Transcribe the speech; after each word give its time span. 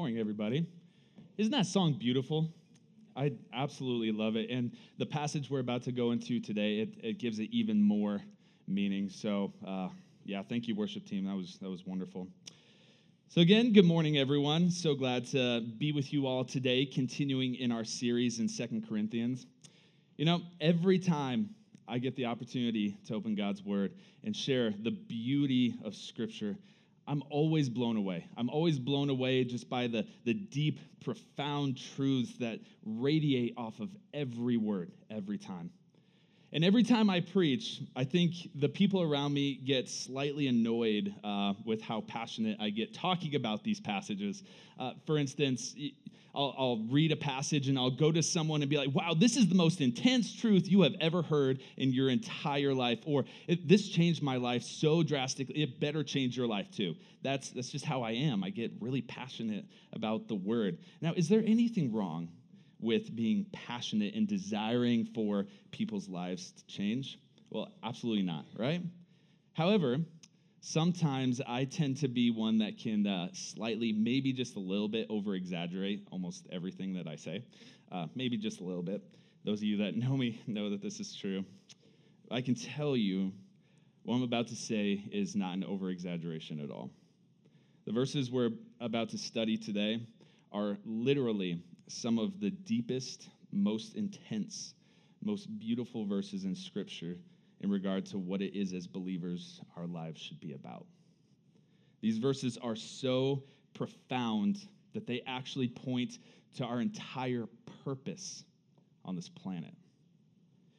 Morning, 0.00 0.18
everybody. 0.18 0.66
Isn't 1.36 1.52
that 1.52 1.66
song 1.66 1.92
beautiful? 1.92 2.48
I 3.14 3.32
absolutely 3.52 4.12
love 4.12 4.34
it. 4.34 4.48
And 4.48 4.74
the 4.96 5.04
passage 5.04 5.50
we're 5.50 5.60
about 5.60 5.82
to 5.82 5.92
go 5.92 6.12
into 6.12 6.40
today, 6.40 6.78
it, 6.78 6.94
it 7.02 7.18
gives 7.18 7.38
it 7.38 7.50
even 7.52 7.82
more 7.82 8.22
meaning. 8.66 9.10
So, 9.10 9.52
uh, 9.62 9.90
yeah, 10.24 10.42
thank 10.42 10.66
you, 10.66 10.74
worship 10.74 11.04
team. 11.04 11.26
That 11.26 11.36
was, 11.36 11.58
that 11.60 11.68
was 11.68 11.86
wonderful. 11.86 12.28
So, 13.28 13.42
again, 13.42 13.74
good 13.74 13.84
morning, 13.84 14.16
everyone. 14.16 14.70
So 14.70 14.94
glad 14.94 15.26
to 15.32 15.60
be 15.76 15.92
with 15.92 16.14
you 16.14 16.26
all 16.26 16.46
today, 16.46 16.86
continuing 16.86 17.56
in 17.56 17.70
our 17.70 17.84
series 17.84 18.40
in 18.40 18.48
Second 18.48 18.88
Corinthians. 18.88 19.44
You 20.16 20.24
know, 20.24 20.40
every 20.62 20.98
time 20.98 21.50
I 21.86 21.98
get 21.98 22.16
the 22.16 22.24
opportunity 22.24 22.96
to 23.08 23.14
open 23.14 23.34
God's 23.34 23.62
Word 23.62 23.92
and 24.24 24.34
share 24.34 24.72
the 24.82 24.92
beauty 24.92 25.74
of 25.84 25.94
Scripture, 25.94 26.56
I'm 27.10 27.24
always 27.28 27.68
blown 27.68 27.96
away. 27.96 28.24
I'm 28.36 28.48
always 28.48 28.78
blown 28.78 29.10
away 29.10 29.42
just 29.42 29.68
by 29.68 29.88
the, 29.88 30.06
the 30.24 30.32
deep, 30.32 30.78
profound 31.04 31.76
truths 31.96 32.34
that 32.38 32.60
radiate 32.86 33.54
off 33.56 33.80
of 33.80 33.88
every 34.14 34.56
word, 34.56 34.92
every 35.10 35.36
time. 35.36 35.72
And 36.52 36.64
every 36.64 36.84
time 36.84 37.10
I 37.10 37.20
preach, 37.20 37.82
I 37.96 38.04
think 38.04 38.34
the 38.54 38.68
people 38.68 39.02
around 39.02 39.34
me 39.34 39.56
get 39.56 39.88
slightly 39.88 40.46
annoyed 40.46 41.12
uh, 41.24 41.54
with 41.64 41.82
how 41.82 42.02
passionate 42.02 42.58
I 42.60 42.70
get 42.70 42.94
talking 42.94 43.34
about 43.34 43.64
these 43.64 43.80
passages. 43.80 44.44
Uh, 44.78 44.92
for 45.04 45.18
instance, 45.18 45.74
I'll, 46.34 46.54
I'll, 46.56 46.78
read 46.90 47.12
a 47.12 47.16
passage 47.16 47.68
and 47.68 47.78
I'll 47.78 47.90
go 47.90 48.12
to 48.12 48.22
someone 48.22 48.62
and 48.62 48.70
be 48.70 48.76
like, 48.76 48.94
wow, 48.94 49.14
this 49.14 49.36
is 49.36 49.48
the 49.48 49.54
most 49.54 49.80
intense 49.80 50.34
truth 50.34 50.68
you 50.68 50.82
have 50.82 50.94
ever 51.00 51.22
heard 51.22 51.60
in 51.76 51.92
your 51.92 52.08
entire 52.08 52.72
life. 52.72 53.00
Or 53.04 53.24
this 53.64 53.88
changed 53.88 54.22
my 54.22 54.36
life 54.36 54.62
so 54.62 55.02
drastically, 55.02 55.62
it 55.62 55.80
better 55.80 56.02
change 56.02 56.36
your 56.36 56.46
life 56.46 56.70
too. 56.70 56.94
That's, 57.22 57.50
that's 57.50 57.70
just 57.70 57.84
how 57.84 58.02
I 58.02 58.12
am. 58.12 58.42
I 58.44 58.50
get 58.50 58.72
really 58.80 59.02
passionate 59.02 59.64
about 59.92 60.28
the 60.28 60.34
word. 60.34 60.78
Now, 61.00 61.12
is 61.14 61.28
there 61.28 61.42
anything 61.44 61.92
wrong 61.92 62.28
with 62.80 63.14
being 63.14 63.46
passionate 63.52 64.14
and 64.14 64.26
desiring 64.26 65.04
for 65.14 65.46
people's 65.70 66.08
lives 66.08 66.52
to 66.52 66.66
change? 66.66 67.18
Well, 67.50 67.72
absolutely 67.82 68.22
not, 68.22 68.46
right? 68.56 68.82
However, 69.54 69.98
sometimes 70.60 71.40
I 71.46 71.64
tend 71.64 71.98
to 71.98 72.08
be 72.08 72.30
one 72.30 72.58
that 72.58 72.78
can 72.78 73.06
uh, 73.06 73.28
slightly, 73.32 73.92
maybe 73.92 74.32
just 74.32 74.56
a 74.56 74.60
little 74.60 74.88
bit 74.88 75.06
over 75.08 75.34
exaggerate 75.34 76.06
almost 76.10 76.46
everything 76.52 76.94
that 76.94 77.06
I 77.06 77.16
say. 77.16 77.42
Uh, 77.90 78.06
maybe 78.14 78.36
just 78.36 78.60
a 78.60 78.64
little 78.64 78.82
bit. 78.82 79.02
Those 79.44 79.58
of 79.58 79.64
you 79.64 79.78
that 79.78 79.96
know 79.96 80.16
me 80.16 80.40
know 80.46 80.70
that 80.70 80.82
this 80.82 81.00
is 81.00 81.14
true. 81.14 81.44
I 82.30 82.40
can 82.40 82.54
tell 82.54 82.96
you 82.96 83.32
what 84.04 84.14
I'm 84.14 84.22
about 84.22 84.48
to 84.48 84.56
say 84.56 85.02
is 85.12 85.34
not 85.34 85.54
an 85.54 85.64
over 85.64 85.90
exaggeration 85.90 86.60
at 86.60 86.70
all. 86.70 86.90
The 87.86 87.92
verses 87.92 88.30
we're 88.30 88.50
about 88.80 89.08
to 89.10 89.18
study 89.18 89.56
today 89.56 90.06
are 90.52 90.78
literally 90.84 91.62
some 91.88 92.18
of 92.18 92.40
the 92.40 92.50
deepest, 92.50 93.28
most 93.52 93.96
intense, 93.96 94.74
most 95.22 95.46
beautiful 95.58 96.06
verses 96.06 96.44
in 96.44 96.54
Scripture 96.54 97.16
in 97.60 97.70
regard 97.70 98.06
to 98.06 98.18
what 98.18 98.40
it 98.40 98.58
is 98.58 98.72
as 98.72 98.86
believers 98.86 99.60
our 99.76 99.86
lives 99.86 100.20
should 100.20 100.40
be 100.40 100.52
about. 100.52 100.86
These 102.00 102.18
verses 102.18 102.58
are 102.62 102.76
so 102.76 103.42
profound 103.74 104.66
that 104.94 105.06
they 105.06 105.22
actually 105.26 105.68
point 105.68 106.18
to 106.56 106.64
our 106.64 106.80
entire 106.80 107.46
purpose 107.84 108.44
on 109.04 109.16
this 109.16 109.28
planet. 109.28 109.74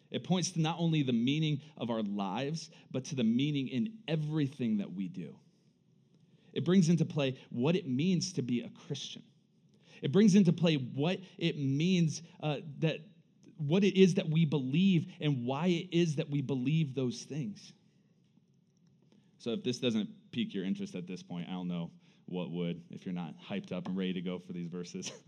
It 0.09 0.23
points 0.23 0.51
to 0.51 0.61
not 0.61 0.75
only 0.77 1.03
the 1.03 1.13
meaning 1.13 1.61
of 1.77 1.89
our 1.89 2.01
lives, 2.03 2.69
but 2.91 3.05
to 3.05 3.15
the 3.15 3.23
meaning 3.23 3.69
in 3.69 3.93
everything 4.07 4.77
that 4.77 4.91
we 4.91 5.07
do. 5.07 5.35
It 6.53 6.65
brings 6.65 6.89
into 6.89 7.05
play 7.05 7.37
what 7.49 7.75
it 7.75 7.87
means 7.87 8.33
to 8.33 8.41
be 8.41 8.61
a 8.61 8.69
Christian. 8.87 9.23
It 10.01 10.11
brings 10.11 10.35
into 10.35 10.51
play 10.51 10.75
what 10.75 11.19
it 11.37 11.57
means 11.57 12.23
uh, 12.41 12.57
that 12.79 12.99
what 13.67 13.83
it 13.83 13.99
is 13.99 14.15
that 14.15 14.29
we 14.29 14.45
believe 14.45 15.07
and 15.19 15.45
why 15.45 15.67
it 15.67 15.89
is 15.91 16.15
that 16.15 16.29
we 16.29 16.41
believe 16.41 16.95
those 16.95 17.23
things. 17.23 17.73
So 19.37 19.51
if 19.51 19.63
this 19.63 19.79
doesn't 19.79 20.09
pique 20.31 20.53
your 20.53 20.65
interest 20.65 20.95
at 20.95 21.07
this 21.07 21.23
point, 21.23 21.47
I 21.49 21.53
don't 21.53 21.67
know 21.67 21.91
what 22.25 22.51
would 22.51 22.81
if 22.91 23.05
you're 23.05 23.15
not 23.15 23.33
hyped 23.49 23.71
up 23.71 23.87
and 23.87 23.97
ready 23.97 24.13
to 24.13 24.21
go 24.21 24.39
for 24.39 24.53
these 24.53 24.67
verses. 24.67 25.11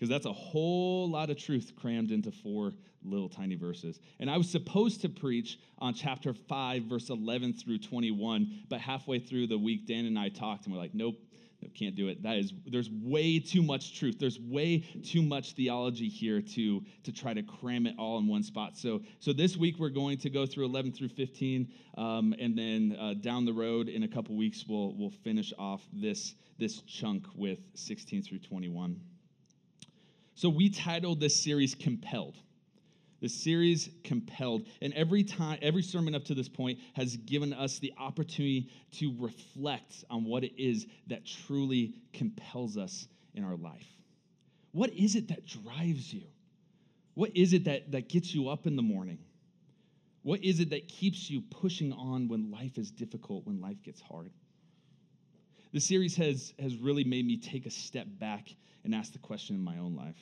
Because 0.00 0.08
that's 0.08 0.24
a 0.24 0.32
whole 0.32 1.10
lot 1.10 1.28
of 1.28 1.36
truth 1.36 1.74
crammed 1.76 2.10
into 2.10 2.32
four 2.32 2.72
little 3.04 3.28
tiny 3.28 3.54
verses. 3.54 4.00
And 4.18 4.30
I 4.30 4.38
was 4.38 4.48
supposed 4.48 5.02
to 5.02 5.10
preach 5.10 5.58
on 5.78 5.92
chapter 5.92 6.32
5, 6.32 6.84
verse 6.84 7.10
11 7.10 7.52
through 7.52 7.80
21, 7.80 8.62
but 8.70 8.80
halfway 8.80 9.18
through 9.18 9.48
the 9.48 9.58
week, 9.58 9.86
Dan 9.86 10.06
and 10.06 10.18
I 10.18 10.30
talked 10.30 10.64
and 10.64 10.74
we're 10.74 10.80
like, 10.80 10.94
nope, 10.94 11.18
can't 11.68 11.94
do 11.94 12.08
it. 12.08 12.22
That 12.22 12.36
is, 12.38 12.52
there's 12.66 12.90
way 12.90 13.38
too 13.38 13.62
much 13.62 13.98
truth. 13.98 14.16
There's 14.18 14.38
way 14.40 14.78
too 14.78 15.22
much 15.22 15.52
theology 15.52 16.08
here 16.08 16.40
to, 16.40 16.82
to 17.04 17.12
try 17.12 17.34
to 17.34 17.42
cram 17.42 17.86
it 17.86 17.94
all 17.98 18.18
in 18.18 18.26
one 18.26 18.42
spot. 18.42 18.76
So, 18.76 19.02
so 19.18 19.32
this 19.32 19.56
week 19.56 19.76
we're 19.78 19.90
going 19.90 20.18
to 20.18 20.30
go 20.30 20.46
through 20.46 20.66
11 20.66 20.92
through 20.92 21.10
15, 21.10 21.68
um, 21.98 22.34
and 22.38 22.56
then 22.56 22.96
uh, 22.98 23.14
down 23.14 23.44
the 23.44 23.52
road 23.52 23.88
in 23.88 24.02
a 24.02 24.08
couple 24.08 24.36
weeks 24.36 24.64
we'll, 24.68 24.94
we'll 24.96 25.12
finish 25.22 25.52
off 25.58 25.82
this, 25.92 26.34
this 26.58 26.80
chunk 26.82 27.26
with 27.34 27.58
16 27.74 28.22
through 28.22 28.38
21. 28.38 29.00
So 30.34 30.48
we 30.48 30.70
titled 30.70 31.20
this 31.20 31.36
series 31.36 31.74
Compelled. 31.74 32.36
The 33.20 33.28
series 33.28 33.90
compelled, 34.02 34.66
and 34.80 34.94
every 34.94 35.22
time, 35.22 35.58
every 35.60 35.82
sermon 35.82 36.14
up 36.14 36.24
to 36.24 36.34
this 36.34 36.48
point 36.48 36.78
has 36.94 37.16
given 37.18 37.52
us 37.52 37.78
the 37.78 37.92
opportunity 37.98 38.70
to 38.92 39.14
reflect 39.18 40.04
on 40.08 40.24
what 40.24 40.42
it 40.42 40.52
is 40.56 40.86
that 41.08 41.26
truly 41.26 41.94
compels 42.14 42.78
us 42.78 43.08
in 43.34 43.44
our 43.44 43.56
life. 43.56 43.86
What 44.72 44.90
is 44.94 45.16
it 45.16 45.28
that 45.28 45.46
drives 45.46 46.12
you? 46.14 46.22
What 47.14 47.36
is 47.36 47.52
it 47.52 47.64
that, 47.64 47.90
that 47.92 48.08
gets 48.08 48.34
you 48.34 48.48
up 48.48 48.66
in 48.66 48.76
the 48.76 48.82
morning? 48.82 49.18
What 50.22 50.42
is 50.42 50.60
it 50.60 50.70
that 50.70 50.88
keeps 50.88 51.28
you 51.28 51.42
pushing 51.42 51.92
on 51.92 52.28
when 52.28 52.50
life 52.50 52.78
is 52.78 52.90
difficult, 52.90 53.46
when 53.46 53.60
life 53.60 53.82
gets 53.82 54.00
hard? 54.00 54.30
The 55.72 55.80
series 55.80 56.16
has, 56.16 56.54
has 56.58 56.76
really 56.76 57.04
made 57.04 57.26
me 57.26 57.36
take 57.36 57.66
a 57.66 57.70
step 57.70 58.06
back 58.18 58.48
and 58.84 58.94
ask 58.94 59.12
the 59.12 59.18
question 59.18 59.56
in 59.56 59.62
my 59.62 59.78
own 59.78 59.94
life 59.94 60.16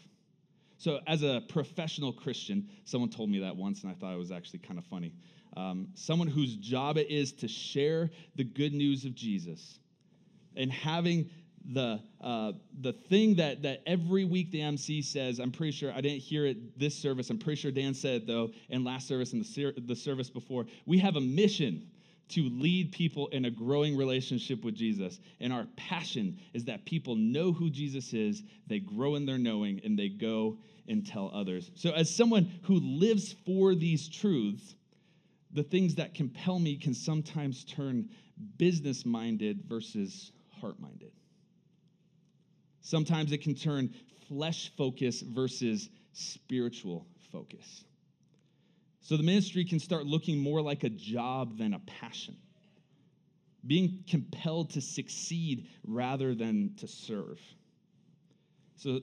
so, 0.79 1.01
as 1.09 1.25
a 1.25 1.43
professional 1.49 2.13
Christian, 2.13 2.69
someone 2.85 3.11
told 3.11 3.31
me 3.31 3.41
that 3.41 3.57
once, 3.57 3.83
and 3.83 3.91
I 3.91 3.95
thought 3.97 4.15
it 4.15 4.19
was 4.19 4.31
actually 4.31 4.61
kind 4.61 4.79
of 4.79 4.85
funny. 4.87 5.13
Um, 5.57 5.89
someone 5.95 6.29
whose 6.29 6.55
job 6.55 6.97
it 6.99 7.11
is 7.11 7.33
to 7.33 7.49
share 7.49 8.11
the 8.37 8.45
good 8.45 8.73
news 8.73 9.05
of 9.05 9.13
Jesus 9.15 9.81
and 10.57 10.71
having 10.71 11.31
the 11.73 12.01
uh, 12.21 12.53
the 12.81 12.93
thing 12.93 13.35
that 13.37 13.63
that 13.63 13.83
every 13.87 14.25
week 14.25 14.53
the 14.53 14.63
MC 14.63 15.03
says. 15.03 15.41
I'm 15.41 15.51
pretty 15.51 15.73
sure 15.73 15.93
I 15.93 16.01
didn't 16.01 16.21
hear 16.21 16.47
it 16.47 16.79
this 16.79 16.95
service. 16.95 17.29
I'm 17.29 17.39
pretty 17.39 17.61
sure 17.61 17.73
Dan 17.73 17.93
said 17.93 18.23
it 18.23 18.27
though 18.29 18.51
in 18.69 18.85
last 18.85 19.09
service 19.09 19.33
and 19.33 19.43
the 19.43 19.49
ser- 19.49 19.75
the 19.77 19.97
service 19.97 20.31
before. 20.31 20.67
We 20.87 20.99
have 20.99 21.17
a 21.17 21.21
mission 21.21 21.89
to 22.31 22.49
lead 22.51 22.93
people 22.93 23.29
in 23.29 23.47
a 23.47 23.51
growing 23.51 23.97
relationship 23.97 24.65
with 24.65 24.75
Jesus. 24.75 25.19
And 25.41 25.53
our 25.53 25.67
passion 25.77 26.39
is 26.53 26.65
that 26.67 26.85
people 26.85 27.17
know 27.17 27.53
who 27.53 27.71
Jesus 27.71 28.13
is, 28.13 28.43
they 28.67 28.81
grow 28.81 29.15
in 29.15 29.27
their 29.27 29.39
knowing, 29.39 29.81
and 29.85 29.99
they 29.99 30.09
go 30.09 30.59
and 30.89 31.07
tell 31.07 31.31
others. 31.35 31.71
So, 31.75 31.91
as 31.91 32.15
someone 32.15 32.51
who 32.63 32.81
lives 32.81 33.35
for 33.47 33.75
these 33.75 34.09
truths, 34.09 34.75
the 35.53 35.63
things 35.63 35.95
that 35.97 36.15
compel 36.15 36.59
me 36.59 36.77
can 36.77 36.95
sometimes 36.95 37.65
turn 37.65 38.09
business 38.57 39.07
minded 39.07 39.65
versus 39.67 40.33
heart 40.61 40.79
minded. 40.79 41.13
Sometimes 42.81 43.33
it 43.33 43.43
can 43.43 43.55
turn 43.55 43.95
flesh 44.29 44.73
focus 44.77 45.23
versus 45.23 45.89
spiritual 46.13 47.07
focus. 47.33 47.85
So 49.09 49.17
the 49.17 49.23
ministry 49.23 49.65
can 49.65 49.81
start 49.81 50.05
looking 50.05 50.37
more 50.37 50.61
like 50.61 50.85
a 50.85 50.91
job 50.91 51.57
than 51.57 51.73
a 51.73 51.79
passion, 51.79 52.37
being 53.67 54.05
compelled 54.07 54.69
to 54.75 54.83
succeed 54.83 55.67
rather 55.87 56.35
than 56.35 56.75
to 56.77 56.87
serve. 56.87 57.41
So, 58.77 59.01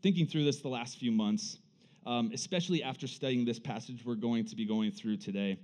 thinking 0.00 0.26
through 0.26 0.44
this 0.44 0.62
the 0.62 0.68
last 0.68 0.96
few 0.96 1.12
months, 1.12 1.58
um, 2.06 2.30
especially 2.32 2.82
after 2.82 3.06
studying 3.06 3.44
this 3.44 3.58
passage 3.58 4.06
we're 4.06 4.14
going 4.14 4.46
to 4.46 4.56
be 4.56 4.64
going 4.64 4.90
through 4.90 5.18
today, 5.18 5.58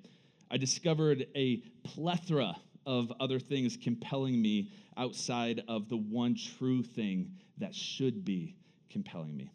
I 0.51 0.59
discovered 0.59 1.25
a 1.35 1.63
plethora 1.83 2.57
of 2.85 3.11
other 3.21 3.39
things 3.39 3.79
compelling 3.83 4.43
me 4.43 4.71
outside 4.99 5.63
of 5.67 5.89
the 5.89 5.97
one 5.97 6.37
true 6.59 6.83
thing 6.83 7.31
that 7.57 7.75
should 7.75 8.23
be 8.23 8.55
compelling 8.91 9.35
me. 9.35 9.51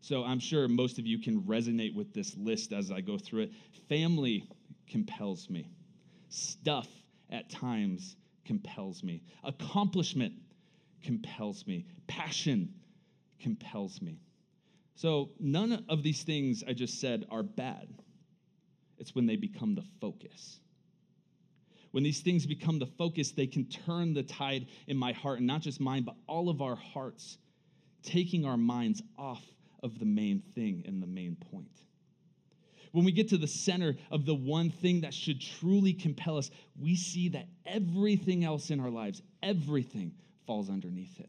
So 0.00 0.24
I'm 0.24 0.38
sure 0.38 0.68
most 0.68 0.98
of 0.98 1.06
you 1.06 1.18
can 1.18 1.42
resonate 1.42 1.94
with 1.94 2.14
this 2.14 2.36
list 2.36 2.72
as 2.72 2.90
I 2.90 3.00
go 3.00 3.18
through 3.18 3.42
it. 3.42 3.52
Family 3.88 4.48
compels 4.88 5.50
me, 5.50 5.70
stuff 6.28 6.88
at 7.30 7.50
times 7.50 8.16
compels 8.44 9.02
me, 9.02 9.22
accomplishment 9.44 10.32
compels 11.02 11.66
me, 11.66 11.86
passion 12.06 12.72
compels 13.40 14.00
me. 14.00 14.20
So 14.94 15.30
none 15.38 15.84
of 15.88 16.02
these 16.02 16.22
things 16.22 16.64
I 16.66 16.72
just 16.72 17.00
said 17.00 17.26
are 17.30 17.42
bad. 17.42 17.88
It's 18.98 19.14
when 19.14 19.26
they 19.26 19.36
become 19.36 19.74
the 19.74 19.84
focus. 20.00 20.58
When 21.92 22.02
these 22.02 22.20
things 22.20 22.46
become 22.46 22.78
the 22.78 22.86
focus, 22.86 23.30
they 23.30 23.46
can 23.46 23.64
turn 23.66 24.12
the 24.12 24.22
tide 24.22 24.66
in 24.86 24.96
my 24.96 25.12
heart, 25.12 25.38
and 25.38 25.46
not 25.46 25.60
just 25.60 25.80
mine, 25.80 26.02
but 26.02 26.16
all 26.26 26.48
of 26.48 26.60
our 26.60 26.76
hearts, 26.76 27.38
taking 28.02 28.44
our 28.44 28.56
minds 28.56 29.02
off 29.16 29.42
of 29.82 29.98
the 29.98 30.04
main 30.04 30.42
thing 30.54 30.84
and 30.86 31.02
the 31.02 31.06
main 31.06 31.36
point. 31.50 31.70
When 32.92 33.04
we 33.04 33.12
get 33.12 33.28
to 33.30 33.38
the 33.38 33.46
center 33.46 33.96
of 34.10 34.24
the 34.24 34.34
one 34.34 34.70
thing 34.70 35.02
that 35.02 35.12
should 35.12 35.40
truly 35.40 35.92
compel 35.92 36.38
us, 36.38 36.50
we 36.80 36.96
see 36.96 37.28
that 37.30 37.46
everything 37.66 38.44
else 38.44 38.70
in 38.70 38.80
our 38.80 38.90
lives, 38.90 39.22
everything 39.42 40.12
falls 40.46 40.70
underneath 40.70 41.20
it. 41.20 41.28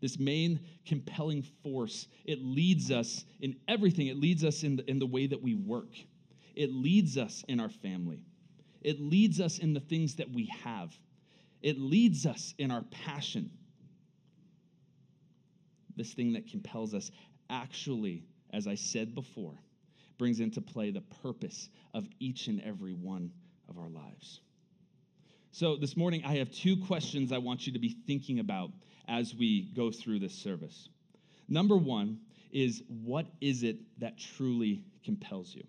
This 0.00 0.18
main 0.18 0.60
compelling 0.84 1.42
force, 1.62 2.08
it 2.24 2.40
leads 2.42 2.90
us 2.90 3.24
in 3.40 3.56
everything. 3.68 4.08
It 4.08 4.16
leads 4.16 4.44
us 4.44 4.64
in 4.64 4.76
the, 4.76 4.90
in 4.90 4.98
the 4.98 5.06
way 5.06 5.26
that 5.28 5.40
we 5.40 5.54
work, 5.54 5.94
it 6.54 6.72
leads 6.72 7.16
us 7.16 7.44
in 7.48 7.60
our 7.60 7.70
family, 7.70 8.20
it 8.80 9.00
leads 9.00 9.40
us 9.40 9.58
in 9.58 9.74
the 9.74 9.80
things 9.80 10.16
that 10.16 10.30
we 10.30 10.46
have, 10.64 10.92
it 11.60 11.78
leads 11.78 12.26
us 12.26 12.54
in 12.58 12.70
our 12.70 12.82
passion. 12.82 13.50
This 15.96 16.12
thing 16.12 16.34
that 16.34 16.50
compels 16.50 16.94
us 16.94 17.10
actually, 17.50 18.24
as 18.52 18.66
I 18.66 18.74
said 18.74 19.14
before, 19.14 19.54
brings 20.18 20.40
into 20.40 20.60
play 20.60 20.90
the 20.90 21.02
purpose 21.22 21.68
of 21.94 22.06
each 22.20 22.46
and 22.48 22.60
every 22.62 22.94
one 22.94 23.32
of 23.68 23.78
our 23.78 23.88
lives. 23.88 24.40
So, 25.50 25.76
this 25.76 25.96
morning, 25.96 26.22
I 26.24 26.36
have 26.36 26.50
two 26.50 26.78
questions 26.86 27.30
I 27.30 27.38
want 27.38 27.66
you 27.66 27.74
to 27.74 27.78
be 27.78 27.96
thinking 28.06 28.38
about 28.38 28.70
as 29.06 29.34
we 29.34 29.62
go 29.74 29.90
through 29.90 30.20
this 30.20 30.34
service. 30.34 30.88
Number 31.48 31.76
one 31.76 32.20
is 32.50 32.82
what 32.88 33.26
is 33.40 33.62
it 33.62 33.76
that 33.98 34.18
truly 34.18 34.84
compels 35.04 35.54
you? 35.54 35.64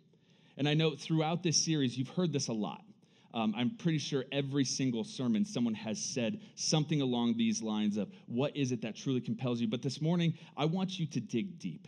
And 0.56 0.69
I 0.69 0.74
know 0.74 0.96
throughout 0.96 1.44
this 1.44 1.66
series, 1.66 1.98
you've 1.98 2.10
heard 2.10 2.31
this 2.31 2.48
a 2.48 2.54
lot. 2.54 2.84
Um, 3.33 3.56
I'm 3.57 3.71
pretty 3.71 3.97
sure 3.97 4.25
every 4.31 4.63
single 4.63 5.03
sermon 5.03 5.44
someone 5.44 5.74
has 5.74 6.00
said 6.00 6.39
something 6.56 7.01
along 7.01 7.35
these 7.35 7.63
lines 7.63 7.97
of 7.97 8.09
what 8.27 8.56
is 8.56 8.71
it 8.71 8.81
that 8.83 8.95
truly 8.95 9.21
compels 9.21 9.59
you. 9.59 9.68
But 9.68 9.81
this 9.81 10.01
morning, 10.01 10.35
I 10.56 10.65
want 10.65 11.00
you 11.00 11.07
to 11.07 11.19
dig 11.19 11.57
deep. 11.57 11.88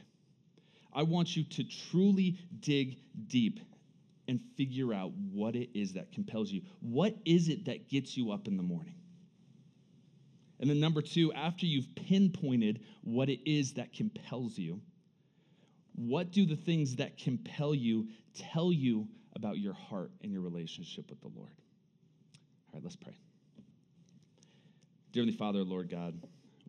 I 0.91 1.03
want 1.03 1.35
you 1.35 1.43
to 1.43 1.63
truly 1.91 2.39
dig 2.61 2.97
deep 3.27 3.59
and 4.27 4.39
figure 4.57 4.91
out 4.91 5.11
what 5.31 5.55
it 5.55 5.69
is 5.75 5.93
that 5.93 6.11
compels 6.11 6.51
you. 6.51 6.61
What 6.79 7.15
is 7.25 7.47
it 7.49 7.65
that 7.65 7.89
gets 7.89 8.17
you 8.17 8.31
up 8.31 8.47
in 8.47 8.57
the 8.57 8.63
morning? 8.63 8.95
And 10.59 10.69
then, 10.69 10.79
number 10.79 11.01
two, 11.01 11.31
after 11.33 11.65
you've 11.65 11.93
pinpointed 11.95 12.79
what 13.03 13.29
it 13.29 13.41
is 13.47 13.73
that 13.73 13.93
compels 13.93 14.57
you, 14.57 14.79
what 15.93 16.31
do 16.31 16.45
the 16.45 16.55
things 16.55 16.95
that 16.95 17.17
compel 17.17 17.75
you 17.75 18.07
tell 18.33 18.71
you 18.73 19.07
about 19.35 19.57
your 19.57 19.73
heart 19.73 20.11
and 20.21 20.31
your 20.31 20.41
relationship 20.41 21.09
with 21.09 21.21
the 21.21 21.29
Lord? 21.35 21.51
All 21.51 22.75
right, 22.75 22.83
let's 22.83 22.95
pray. 22.95 23.17
Dearly 25.11 25.31
Father, 25.31 25.63
Lord 25.63 25.89
God, 25.89 26.21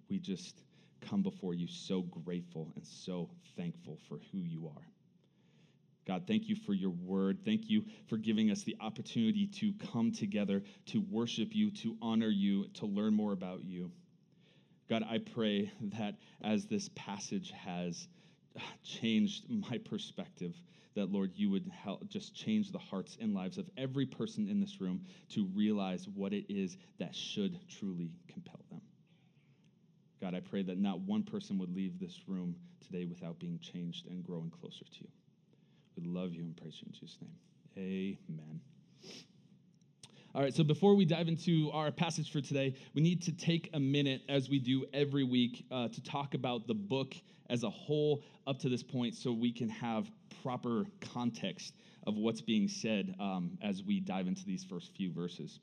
we 0.08 0.18
just 0.18 0.62
come 1.00 1.22
before 1.22 1.54
you 1.54 1.66
so 1.66 2.02
grateful 2.02 2.72
and 2.76 2.86
so 2.86 3.28
thankful 3.56 3.98
for 4.08 4.18
who 4.30 4.38
you 4.38 4.66
are. 4.68 4.86
God, 6.06 6.24
thank 6.28 6.48
you 6.48 6.54
for 6.54 6.72
your 6.72 6.90
word. 6.90 7.38
Thank 7.44 7.68
you 7.68 7.84
for 8.08 8.16
giving 8.16 8.50
us 8.52 8.62
the 8.62 8.76
opportunity 8.80 9.48
to 9.48 9.72
come 9.92 10.12
together, 10.12 10.62
to 10.86 11.00
worship 11.10 11.48
you, 11.50 11.72
to 11.72 11.96
honor 12.00 12.28
you, 12.28 12.68
to 12.74 12.86
learn 12.86 13.14
more 13.14 13.32
about 13.32 13.64
you. 13.64 13.90
God, 14.88 15.02
I 15.02 15.18
pray 15.18 15.72
that 15.98 16.14
as 16.44 16.66
this 16.66 16.88
passage 16.94 17.50
has 17.50 18.06
changed 18.82 19.44
my 19.48 19.78
perspective, 19.78 20.54
that 20.94 21.12
Lord, 21.12 21.32
you 21.34 21.50
would 21.50 21.70
help 21.84 22.08
just 22.08 22.34
change 22.34 22.72
the 22.72 22.78
hearts 22.78 23.18
and 23.20 23.34
lives 23.34 23.58
of 23.58 23.68
every 23.76 24.06
person 24.06 24.48
in 24.48 24.60
this 24.60 24.80
room 24.80 25.04
to 25.30 25.46
realize 25.54 26.08
what 26.14 26.32
it 26.32 26.46
is 26.52 26.76
that 26.98 27.14
should 27.14 27.58
truly 27.68 28.10
compel 28.28 28.60
them. 28.70 28.80
God, 30.20 30.34
I 30.34 30.40
pray 30.40 30.62
that 30.62 30.78
not 30.78 31.00
one 31.00 31.22
person 31.22 31.58
would 31.58 31.74
leave 31.74 32.00
this 32.00 32.20
room 32.26 32.56
today 32.84 33.04
without 33.04 33.38
being 33.38 33.58
changed 33.58 34.06
and 34.06 34.24
growing 34.24 34.50
closer 34.50 34.84
to 34.84 35.00
you. 35.00 35.08
We 35.96 36.04
love 36.04 36.32
you 36.32 36.42
and 36.42 36.56
praise 36.56 36.78
you 36.80 36.86
in 36.86 36.92
Jesus' 36.92 37.18
name. 37.20 38.16
Amen. 38.28 38.60
All 40.34 40.42
right, 40.42 40.54
so 40.54 40.64
before 40.64 40.94
we 40.94 41.06
dive 41.06 41.28
into 41.28 41.70
our 41.72 41.90
passage 41.90 42.30
for 42.30 42.42
today, 42.42 42.74
we 42.94 43.00
need 43.00 43.22
to 43.22 43.32
take 43.32 43.70
a 43.72 43.80
minute, 43.80 44.20
as 44.28 44.50
we 44.50 44.58
do 44.58 44.84
every 44.92 45.24
week, 45.24 45.64
uh, 45.70 45.88
to 45.88 46.02
talk 46.02 46.34
about 46.34 46.66
the 46.66 46.74
book 46.74 47.14
as 47.50 47.62
a 47.62 47.70
whole 47.70 48.22
up 48.46 48.58
to 48.60 48.68
this 48.68 48.82
point 48.82 49.14
so 49.14 49.32
we 49.32 49.52
can 49.52 49.68
have 49.68 50.10
proper 50.42 50.86
context 51.12 51.74
of 52.06 52.16
what's 52.16 52.40
being 52.40 52.68
said 52.68 53.14
um, 53.18 53.58
as 53.62 53.82
we 53.82 54.00
dive 54.00 54.26
into 54.26 54.44
these 54.44 54.64
first 54.64 54.94
few 54.96 55.12
verses. 55.12 55.60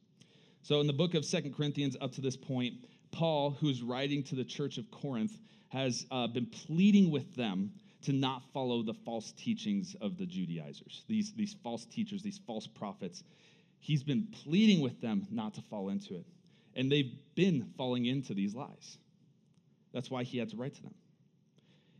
So, 0.62 0.80
in 0.80 0.88
the 0.88 0.94
book 0.94 1.14
of 1.14 1.26
Second 1.26 1.56
Corinthians, 1.56 1.98
up 2.00 2.12
to 2.14 2.22
this 2.22 2.38
point, 2.38 2.76
Paul, 3.12 3.52
who's 3.52 3.82
writing 3.82 4.24
to 4.24 4.36
the 4.36 4.44
church 4.44 4.78
of 4.78 4.90
Corinth, 4.92 5.38
has 5.70 6.06
uh, 6.12 6.28
been 6.28 6.46
pleading 6.46 7.12
with 7.12 7.36
them 7.36 7.72
to 8.04 8.14
not 8.14 8.44
follow 8.54 8.84
the 8.84 8.94
false 8.94 9.32
teachings 9.32 9.96
of 10.02 10.18
the 10.18 10.26
Judaizers, 10.26 11.04
these, 11.08 11.34
these 11.34 11.56
false 11.64 11.86
teachers, 11.86 12.22
these 12.22 12.40
false 12.46 12.68
prophets. 12.68 13.24
He's 13.80 14.04
been 14.04 14.28
pleading 14.44 14.82
with 14.82 15.02
them 15.02 15.28
not 15.32 15.54
to 15.56 15.62
fall 15.62 15.90
into 15.90 16.16
it. 16.16 16.26
And 16.76 16.92
they've 16.92 17.14
been 17.36 17.72
falling 17.78 18.06
into 18.06 18.34
these 18.34 18.56
lies. 18.56 18.98
That's 19.94 20.10
why 20.10 20.24
he 20.24 20.38
had 20.38 20.50
to 20.50 20.58
write 20.58 20.76
to 20.76 20.82
them. 20.82 20.94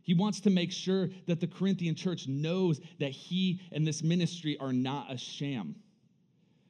He 0.04 0.14
wants 0.14 0.40
to 0.40 0.50
make 0.50 0.70
sure 0.70 1.08
that 1.26 1.40
the 1.40 1.46
Corinthian 1.46 1.94
church 1.94 2.28
knows 2.28 2.80
that 3.00 3.10
he 3.10 3.60
and 3.72 3.86
this 3.86 4.02
ministry 4.02 4.56
are 4.60 4.72
not 4.72 5.10
a 5.10 5.16
sham. 5.16 5.74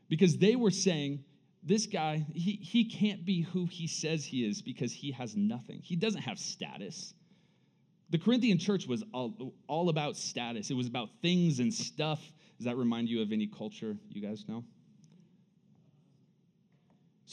Because 0.09 0.39
they 0.39 0.55
were 0.55 0.71
saying, 0.71 1.25
this 1.65 1.87
guy, 1.87 2.25
he, 2.33 2.53
he 2.53 2.85
can't 2.85 3.25
be 3.25 3.43
who 3.43 3.67
he 3.67 3.87
says 3.87 4.25
he 4.25 4.47
is 4.47 4.63
because 4.63 4.93
he 4.93 5.11
has 5.13 5.35
nothing. 5.35 5.81
He 5.83 5.97
doesn't 5.97 6.23
have 6.23 6.39
status. 6.39 7.15
The 8.11 8.19
Corinthian 8.19 8.59
church 8.59 8.87
was 8.87 9.03
all, 9.13 9.55
all 9.67 9.89
about 9.89 10.17
status, 10.17 10.71
it 10.71 10.75
was 10.75 10.87
about 10.87 11.09
things 11.21 11.59
and 11.59 11.75
stuff. 11.75 12.21
Does 12.59 12.67
that 12.67 12.77
remind 12.77 13.09
you 13.09 13.21
of 13.21 13.33
any 13.33 13.49
culture 13.49 13.97
you 14.11 14.23
guys 14.23 14.45
know? 14.47 14.65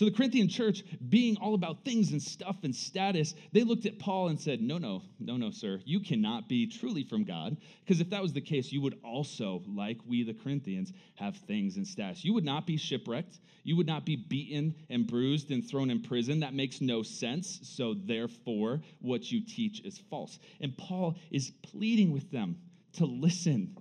So 0.02 0.06
the 0.06 0.12
Corinthian 0.18 0.48
church, 0.48 0.84
being 1.10 1.38
all 1.38 1.54
about 1.54 1.86
things 1.86 2.12
and 2.12 2.20
stuff 2.20 2.56
and 2.64 2.76
status, 2.76 3.36
they 3.52 3.62
looked 3.62 3.86
at 3.86 4.00
Paul 4.00 4.30
and 4.30 4.42
said, 4.42 4.60
No, 4.60 4.80
no, 4.80 5.04
no, 5.20 5.38
no, 5.38 5.52
sir. 5.52 5.80
You 5.86 6.00
cannot 6.00 6.50
be 6.50 6.66
truly 6.66 7.04
from 7.04 7.24
God. 7.24 7.56
Because 7.86 8.02
if 8.02 8.10
that 8.10 8.20
was 8.20 8.34
the 8.34 8.42
case, 8.42 8.72
you 8.72 8.82
would 8.82 8.98
also, 9.04 9.62
like 9.68 10.00
we 10.08 10.24
the 10.24 10.34
Corinthians, 10.34 10.92
have 11.14 11.38
things 11.38 11.78
and 11.78 11.86
status. 11.86 12.26
You 12.26 12.34
would 12.34 12.44
not 12.44 12.66
be 12.66 12.78
shipwrecked. 12.78 13.42
You 13.64 13.78
would 13.78 13.86
not 13.86 14.04
be 14.04 14.16
beaten 14.16 14.74
and 14.90 15.06
bruised 15.06 15.52
and 15.52 15.64
thrown 15.64 15.92
in 15.92 16.02
prison. 16.02 16.40
That 16.40 16.56
makes 16.56 16.82
no 16.82 17.04
sense. 17.04 17.60
So 17.62 17.94
therefore, 17.94 18.82
what 19.02 19.32
you 19.32 19.46
teach 19.46 19.82
is 19.82 20.00
false. 20.10 20.40
And 20.62 20.76
Paul 20.76 21.16
is 21.30 21.52
pleading 21.62 22.12
with 22.12 22.32
them 22.32 22.58
to 22.94 23.06
listen 23.06 23.78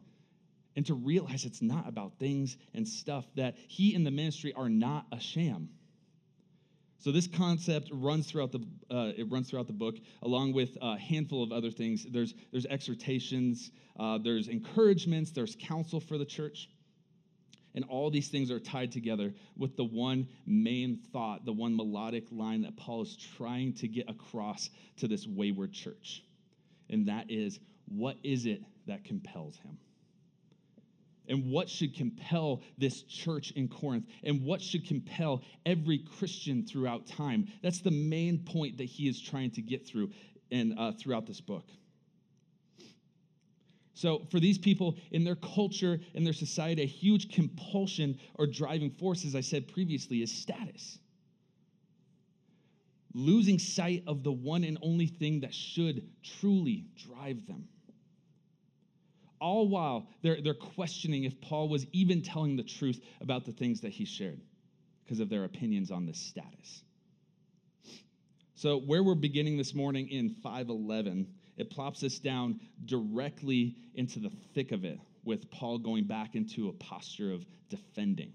and 0.77 0.85
to 0.85 0.93
realize 0.93 1.47
it's 1.47 1.63
not 1.63 1.89
about 1.89 2.19
things 2.19 2.59
and 2.75 2.87
stuff, 2.87 3.25
that 3.37 3.57
he 3.69 3.95
and 3.95 4.05
the 4.05 4.11
ministry 4.11 4.53
are 4.53 4.69
not 4.69 5.07
a 5.13 5.19
sham. 5.19 5.71
So 7.01 7.11
this 7.11 7.27
concept 7.27 7.89
runs 7.93 8.27
throughout 8.31 8.53
the 8.53 8.61
uh, 8.91 9.13
it 9.17 9.31
runs 9.31 9.49
throughout 9.49 9.67
the 9.67 9.73
book, 9.73 9.97
along 10.23 10.53
with 10.53 10.77
a 10.83 10.99
handful 10.99 11.43
of 11.43 11.51
other 11.51 11.71
things. 11.71 12.05
There's 12.05 12.35
there's 12.53 12.67
exhortations, 12.67 13.71
uh, 13.99 14.19
there's 14.19 14.49
encouragements, 14.49 15.31
there's 15.31 15.57
counsel 15.59 15.99
for 15.99 16.19
the 16.19 16.27
church, 16.27 16.69
and 17.75 17.87
all 17.87 18.11
these 18.11 18.29
things 18.29 18.51
are 18.51 18.61
tied 18.61 18.93
together 18.93 19.33
with 19.57 19.77
the 19.77 19.85
one 19.85 20.29
main 20.47 20.99
thought, 21.11 21.47
the 21.47 21.53
one 21.55 21.75
melodic 21.75 22.27
line 22.31 22.61
that 22.63 22.77
Paul 22.77 23.01
is 23.01 23.17
trying 23.17 23.73
to 23.75 23.89
get 23.89 24.09
across 24.11 24.69
to 24.99 25.09
this 25.09 25.27
wayward 25.27 25.73
church, 25.73 26.23
and 26.91 27.09
that 27.09 27.31
is, 27.31 27.61
what 27.89 28.19
is 28.23 28.45
it 28.45 28.63
that 28.87 29.05
compels 29.05 29.57
him? 29.57 29.79
And 31.31 31.49
what 31.49 31.71
should 31.71 31.97
compel 31.97 32.61
this 32.77 33.03
church 33.05 33.53
in 33.53 33.69
Corinth 33.69 34.05
and 34.25 34.45
what 34.45 34.61
should 34.61 34.87
compel 34.87 35.43
every 35.65 35.99
Christian 36.19 36.67
throughout 36.67 37.07
time. 37.07 37.47
That's 37.63 37.81
the 37.81 37.93
main 37.93 38.39
point 38.39 38.77
that 38.79 38.85
he 38.85 39.09
is 39.09 39.21
trying 39.21 39.53
to 39.53 39.63
get 39.63 39.87
through 39.87 40.11
and 40.51 40.79
uh, 40.79 40.93
throughout 40.93 41.27
this 41.27 41.41
book. 41.41 41.65
So, 43.95 44.27
for 44.31 44.41
these 44.41 44.59
people 44.59 44.97
in 45.13 45.25
their 45.25 45.37
culture, 45.37 46.01
in 46.15 46.25
their 46.25 46.33
society, 46.33 46.83
a 46.83 46.87
huge 46.87 47.33
compulsion 47.33 48.19
or 48.35 48.47
driving 48.47 48.91
force, 48.91 49.25
as 49.25 49.37
I 49.37 49.43
said 49.43 49.69
previously, 49.69 50.23
is 50.23 50.33
status. 50.33 50.99
Losing 53.13 53.59
sight 53.59 54.03
of 54.07 54.23
the 54.25 54.33
one 54.33 54.65
and 54.65 54.79
only 54.83 55.07
thing 55.07 55.41
that 55.41 55.53
should 55.53 56.09
truly 56.23 56.87
drive 56.97 57.47
them 57.47 57.69
all 59.41 59.69
while 59.69 60.07
they're, 60.23 60.41
they're 60.43 60.55
questioning 60.55 61.25
if 61.25 61.41
Paul 61.41 61.69
was 61.69 61.87
even 61.93 62.23
telling 62.23 62.57
the 62.57 62.63
truth 62.63 63.01
about 63.21 63.45
the 63.45 63.53
things 63.53 63.81
that 63.81 63.91
he 63.91 64.05
shared 64.05 64.41
because 65.05 65.21
of 65.21 65.29
their 65.29 65.45
opinions 65.45 65.91
on 65.91 66.07
this 66.07 66.19
status. 66.19 66.83
So, 68.55 68.79
where 68.79 69.03
we're 69.03 69.15
beginning 69.15 69.57
this 69.57 69.75
morning 69.75 70.09
in 70.09 70.29
511, 70.29 71.27
it 71.57 71.71
plops 71.71 72.03
us 72.03 72.19
down 72.19 72.61
directly 72.85 73.75
into 73.95 74.19
the 74.19 74.31
thick 74.55 74.71
of 74.71 74.85
it 74.85 75.01
with 75.25 75.51
Paul 75.51 75.79
going 75.79 76.05
back 76.05 76.35
into 76.35 76.69
a 76.69 76.73
posture 76.75 77.33
of 77.33 77.47
defending. 77.71 78.33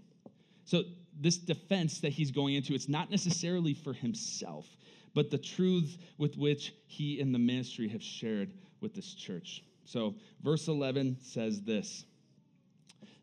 So, 0.63 0.83
this 1.21 1.37
defense 1.37 1.99
that 1.99 2.11
he's 2.11 2.31
going 2.31 2.55
into, 2.55 2.73
it's 2.73 2.89
not 2.89 3.11
necessarily 3.11 3.73
for 3.73 3.93
himself, 3.93 4.65
but 5.13 5.29
the 5.29 5.37
truths 5.37 5.97
with 6.17 6.37
which 6.37 6.73
he 6.87 7.21
and 7.21 7.33
the 7.33 7.39
ministry 7.39 7.87
have 7.89 8.03
shared 8.03 8.51
with 8.81 8.93
this 8.93 9.13
church. 9.13 9.63
So, 9.85 10.15
verse 10.43 10.67
11 10.67 11.17
says 11.21 11.61
this 11.61 12.05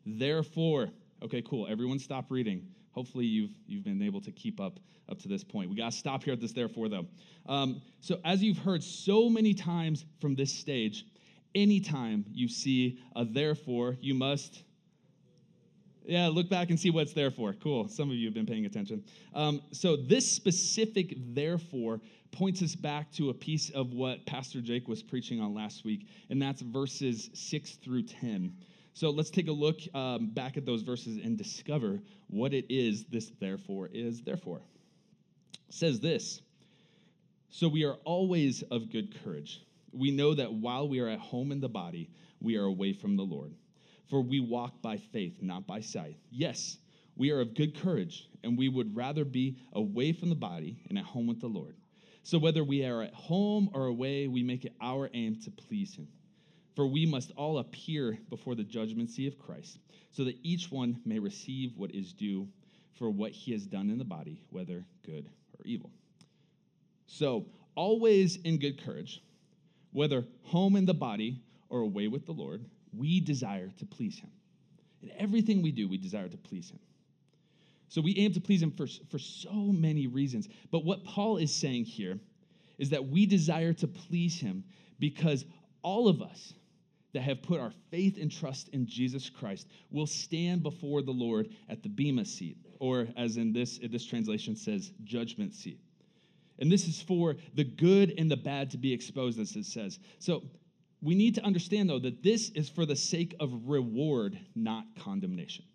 Therefore, 0.05 0.89
okay, 1.21 1.41
cool. 1.41 1.67
Everyone 1.67 1.99
stop 1.99 2.25
reading. 2.29 2.67
Hopefully, 2.91 3.25
you've, 3.25 3.51
you've 3.67 3.83
been 3.83 4.01
able 4.01 4.21
to 4.21 4.31
keep 4.31 4.59
up 4.59 4.79
up 5.09 5.19
to 5.19 5.27
this 5.27 5.43
point. 5.43 5.69
We 5.69 5.75
got 5.75 5.91
to 5.91 5.97
stop 5.97 6.23
here 6.23 6.33
at 6.33 6.39
this 6.39 6.53
therefore, 6.53 6.87
though. 6.87 7.05
Um, 7.47 7.81
so, 7.99 8.19
as 8.23 8.41
you've 8.41 8.57
heard 8.57 8.83
so 8.83 9.29
many 9.29 9.53
times 9.53 10.05
from 10.21 10.35
this 10.35 10.51
stage, 10.51 11.05
anytime 11.53 12.25
you 12.31 12.47
see 12.47 12.99
a 13.15 13.25
therefore, 13.25 13.97
you 13.99 14.13
must. 14.13 14.63
Yeah, 16.05 16.27
look 16.27 16.49
back 16.49 16.69
and 16.69 16.79
see 16.79 16.89
what's 16.89 17.13
there 17.13 17.31
for. 17.31 17.53
Cool. 17.53 17.87
Some 17.87 18.09
of 18.09 18.15
you 18.17 18.27
have 18.27 18.33
been 18.33 18.45
paying 18.45 18.65
attention. 18.65 19.03
Um, 19.33 19.61
so, 19.71 19.95
this 19.95 20.29
specific 20.29 21.15
therefore 21.33 22.01
points 22.31 22.61
us 22.61 22.75
back 22.75 23.11
to 23.13 23.29
a 23.29 23.33
piece 23.33 23.69
of 23.69 23.93
what 23.93 24.25
Pastor 24.25 24.59
Jake 24.59 24.87
was 24.87 25.01
preaching 25.01 25.39
on 25.39 25.53
last 25.53 25.85
week, 25.85 26.07
and 26.29 26.41
that's 26.41 26.61
verses 26.61 27.29
6 27.33 27.75
through 27.75 28.03
10. 28.03 28.53
So 28.93 29.09
let's 29.09 29.31
take 29.31 29.47
a 29.47 29.51
look 29.51 29.79
um, 29.93 30.27
back 30.27 30.55
at 30.55 30.65
those 30.65 30.83
verses 30.83 31.17
and 31.23 31.37
discover 31.37 31.99
what 32.27 32.53
it 32.53 32.65
is 32.69 33.05
this 33.05 33.31
therefore 33.39 33.89
is 33.91 34.21
therefore. 34.21 34.61
It 35.67 35.73
says 35.73 35.99
this 35.99 36.41
So 37.49 37.67
we 37.67 37.85
are 37.85 37.95
always 38.03 38.61
of 38.63 38.91
good 38.91 39.15
courage. 39.23 39.61
We 39.91 40.11
know 40.11 40.33
that 40.35 40.51
while 40.51 40.87
we 40.87 40.99
are 40.99 41.07
at 41.07 41.19
home 41.19 41.51
in 41.51 41.59
the 41.59 41.69
body, 41.69 42.09
we 42.39 42.55
are 42.57 42.65
away 42.65 42.93
from 42.93 43.15
the 43.15 43.23
Lord. 43.23 43.53
For 44.13 44.21
we 44.21 44.39
walk 44.39 44.79
by 44.83 44.97
faith, 44.97 45.41
not 45.41 45.65
by 45.65 45.79
sight. 45.79 46.17
Yes, 46.29 46.77
we 47.15 47.31
are 47.31 47.41
of 47.41 47.55
good 47.55 47.75
courage, 47.81 48.29
and 48.43 48.55
we 48.55 48.69
would 48.69 48.95
rather 48.95 49.25
be 49.25 49.57
away 49.71 50.13
from 50.13 50.29
the 50.29 50.35
body 50.35 50.77
and 50.87 50.99
at 50.99 51.03
home 51.03 51.25
with 51.25 51.41
the 51.41 51.47
Lord. 51.47 51.75
So 52.21 52.37
whether 52.37 52.63
we 52.63 52.85
are 52.85 53.01
at 53.01 53.15
home 53.15 53.71
or 53.73 53.87
away, 53.87 54.27
we 54.27 54.43
make 54.43 54.65
it 54.65 54.75
our 54.79 55.09
aim 55.15 55.39
to 55.45 55.49
please 55.49 55.95
Him. 55.95 56.07
For 56.75 56.85
we 56.85 57.07
must 57.07 57.31
all 57.35 57.57
appear 57.57 58.19
before 58.29 58.53
the 58.53 58.63
judgment 58.63 59.09
seat 59.09 59.33
of 59.33 59.39
Christ, 59.39 59.79
so 60.11 60.23
that 60.25 60.37
each 60.43 60.71
one 60.71 61.01
may 61.05 61.17
receive 61.17 61.71
what 61.75 61.89
is 61.89 62.13
due 62.13 62.47
for 62.99 63.09
what 63.09 63.31
he 63.31 63.51
has 63.53 63.65
done 63.65 63.89
in 63.89 63.97
the 63.97 64.05
body, 64.05 64.43
whether 64.51 64.85
good 65.03 65.25
or 65.57 65.65
evil. 65.65 65.89
So, 67.07 67.47
always 67.73 68.35
in 68.35 68.59
good 68.59 68.79
courage, 68.85 69.23
whether 69.91 70.23
home 70.43 70.75
in 70.75 70.85
the 70.85 70.93
body 70.93 71.41
or 71.69 71.79
away 71.79 72.07
with 72.07 72.27
the 72.27 72.31
Lord, 72.31 72.63
we 72.95 73.19
desire 73.19 73.69
to 73.77 73.85
please 73.85 74.19
him. 74.19 74.29
In 75.01 75.11
everything 75.17 75.61
we 75.61 75.71
do, 75.71 75.87
we 75.87 75.97
desire 75.97 76.29
to 76.29 76.37
please 76.37 76.69
him. 76.69 76.79
So 77.89 78.01
we 78.01 78.17
aim 78.17 78.33
to 78.33 78.41
please 78.41 78.61
him 78.61 78.71
for, 78.71 78.87
for 79.09 79.19
so 79.19 79.51
many 79.53 80.07
reasons. 80.07 80.47
But 80.71 80.85
what 80.85 81.03
Paul 81.03 81.37
is 81.37 81.53
saying 81.53 81.85
here 81.85 82.19
is 82.77 82.89
that 82.89 83.05
we 83.05 83.25
desire 83.25 83.73
to 83.73 83.87
please 83.87 84.39
him 84.39 84.63
because 84.99 85.45
all 85.83 86.07
of 86.07 86.21
us, 86.21 86.53
that 87.13 87.21
have 87.21 87.41
put 87.41 87.59
our 87.59 87.71
faith 87.91 88.17
and 88.19 88.31
trust 88.31 88.69
in 88.69 88.85
Jesus 88.87 89.29
Christ 89.29 89.67
will 89.91 90.07
stand 90.07 90.63
before 90.63 91.01
the 91.01 91.11
Lord 91.11 91.49
at 91.69 91.83
the 91.83 91.89
Bema 91.89 92.25
seat, 92.25 92.57
or 92.79 93.07
as 93.15 93.37
in 93.37 93.53
this, 93.53 93.79
this 93.89 94.05
translation 94.05 94.55
says, 94.55 94.91
judgment 95.03 95.53
seat. 95.53 95.79
And 96.59 96.71
this 96.71 96.87
is 96.87 97.01
for 97.01 97.35
the 97.55 97.63
good 97.63 98.13
and 98.17 98.29
the 98.29 98.37
bad 98.37 98.71
to 98.71 98.77
be 98.77 98.91
exposed, 98.91 99.39
as 99.39 99.55
it 99.55 99.65
says. 99.65 99.99
So 100.19 100.43
we 101.03 101.15
need 101.15 101.35
to 101.35 101.43
understand, 101.43 101.89
though, 101.89 101.99
that 101.99 102.23
this 102.23 102.49
is 102.51 102.69
for 102.69 102.85
the 102.85 102.95
sake 102.95 103.35
of 103.39 103.51
reward, 103.65 104.39
not 104.55 104.85
condemnation. 104.97 105.65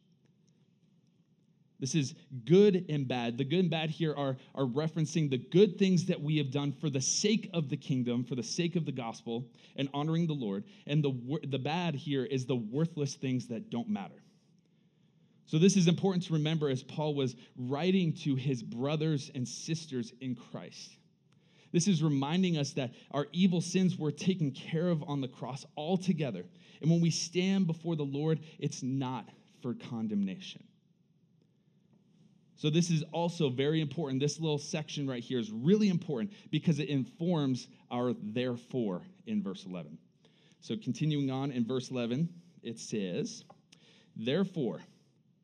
This 1.81 1.95
is 1.95 2.15
good 2.45 2.87
and 2.89 3.07
bad. 3.07 3.39
The 3.39 3.45
good 3.45 3.61
and 3.61 3.71
bad 3.71 3.91
here 3.91 4.15
are, 4.17 4.37
are 4.55 4.65
referencing 4.65 5.31
the 5.31 5.39
good 5.39 5.79
things 5.79 6.07
that 6.07 6.21
we 6.21 6.37
have 6.39 6.51
done 6.51 6.73
for 6.73 6.91
the 6.91 7.01
sake 7.01 7.49
of 7.53 7.69
the 7.69 7.77
kingdom, 7.77 8.25
for 8.25 8.35
the 8.35 8.43
sake 8.43 8.75
of 8.75 8.85
the 8.85 8.93
gospel, 8.93 9.47
and 9.77 9.89
honoring 9.95 10.27
the 10.27 10.33
Lord. 10.33 10.65
And 10.87 11.05
the, 11.05 11.39
the 11.47 11.59
bad 11.59 11.95
here 11.95 12.25
is 12.25 12.47
the 12.47 12.57
worthless 12.57 13.15
things 13.15 13.47
that 13.49 13.71
don't 13.71 13.89
matter. 13.89 14.23
So, 15.47 15.59
this 15.59 15.77
is 15.77 15.89
important 15.89 16.25
to 16.25 16.35
remember 16.35 16.69
as 16.69 16.83
Paul 16.83 17.15
was 17.15 17.37
writing 17.57 18.13
to 18.25 18.35
his 18.35 18.63
brothers 18.63 19.31
and 19.35 19.49
sisters 19.49 20.13
in 20.21 20.35
Christ. 20.35 20.98
This 21.73 21.87
is 21.87 22.03
reminding 22.03 22.57
us 22.57 22.73
that 22.73 22.93
our 23.11 23.27
evil 23.33 23.61
sins 23.61 23.99
were 23.99 24.13
taken 24.13 24.51
care 24.53 24.89
of 24.89 25.03
on 25.03 25.21
the 25.21 25.29
cross 25.29 25.67
altogether. 25.77 26.45
And 26.81 26.91
when 26.91 27.01
we 27.01 27.11
stand 27.11 27.67
before 27.67 27.97
the 27.97 28.05
Lord, 28.05 28.41
it's 28.59 28.83
not 28.83 29.29
for 29.61 29.75
condemnation. 29.75 30.63
So, 32.57 32.71
this 32.71 32.91
is 32.91 33.05
also 33.13 33.51
very 33.51 33.81
important. 33.81 34.21
This 34.21 34.41
little 34.41 34.59
section 34.59 35.09
right 35.09 35.23
here 35.23 35.39
is 35.39 35.51
really 35.53 35.89
important 35.89 36.33
because 36.51 36.81
it 36.81 36.89
informs 36.89 37.69
our 37.89 38.15
therefore 38.21 39.03
in 39.27 39.43
verse 39.43 39.65
11. 39.65 39.97
So, 40.61 40.77
continuing 40.77 41.31
on 41.31 41.53
in 41.53 41.65
verse 41.65 41.91
11, 41.91 42.29
it 42.65 42.81
says, 42.81 43.45
Therefore, 44.17 44.81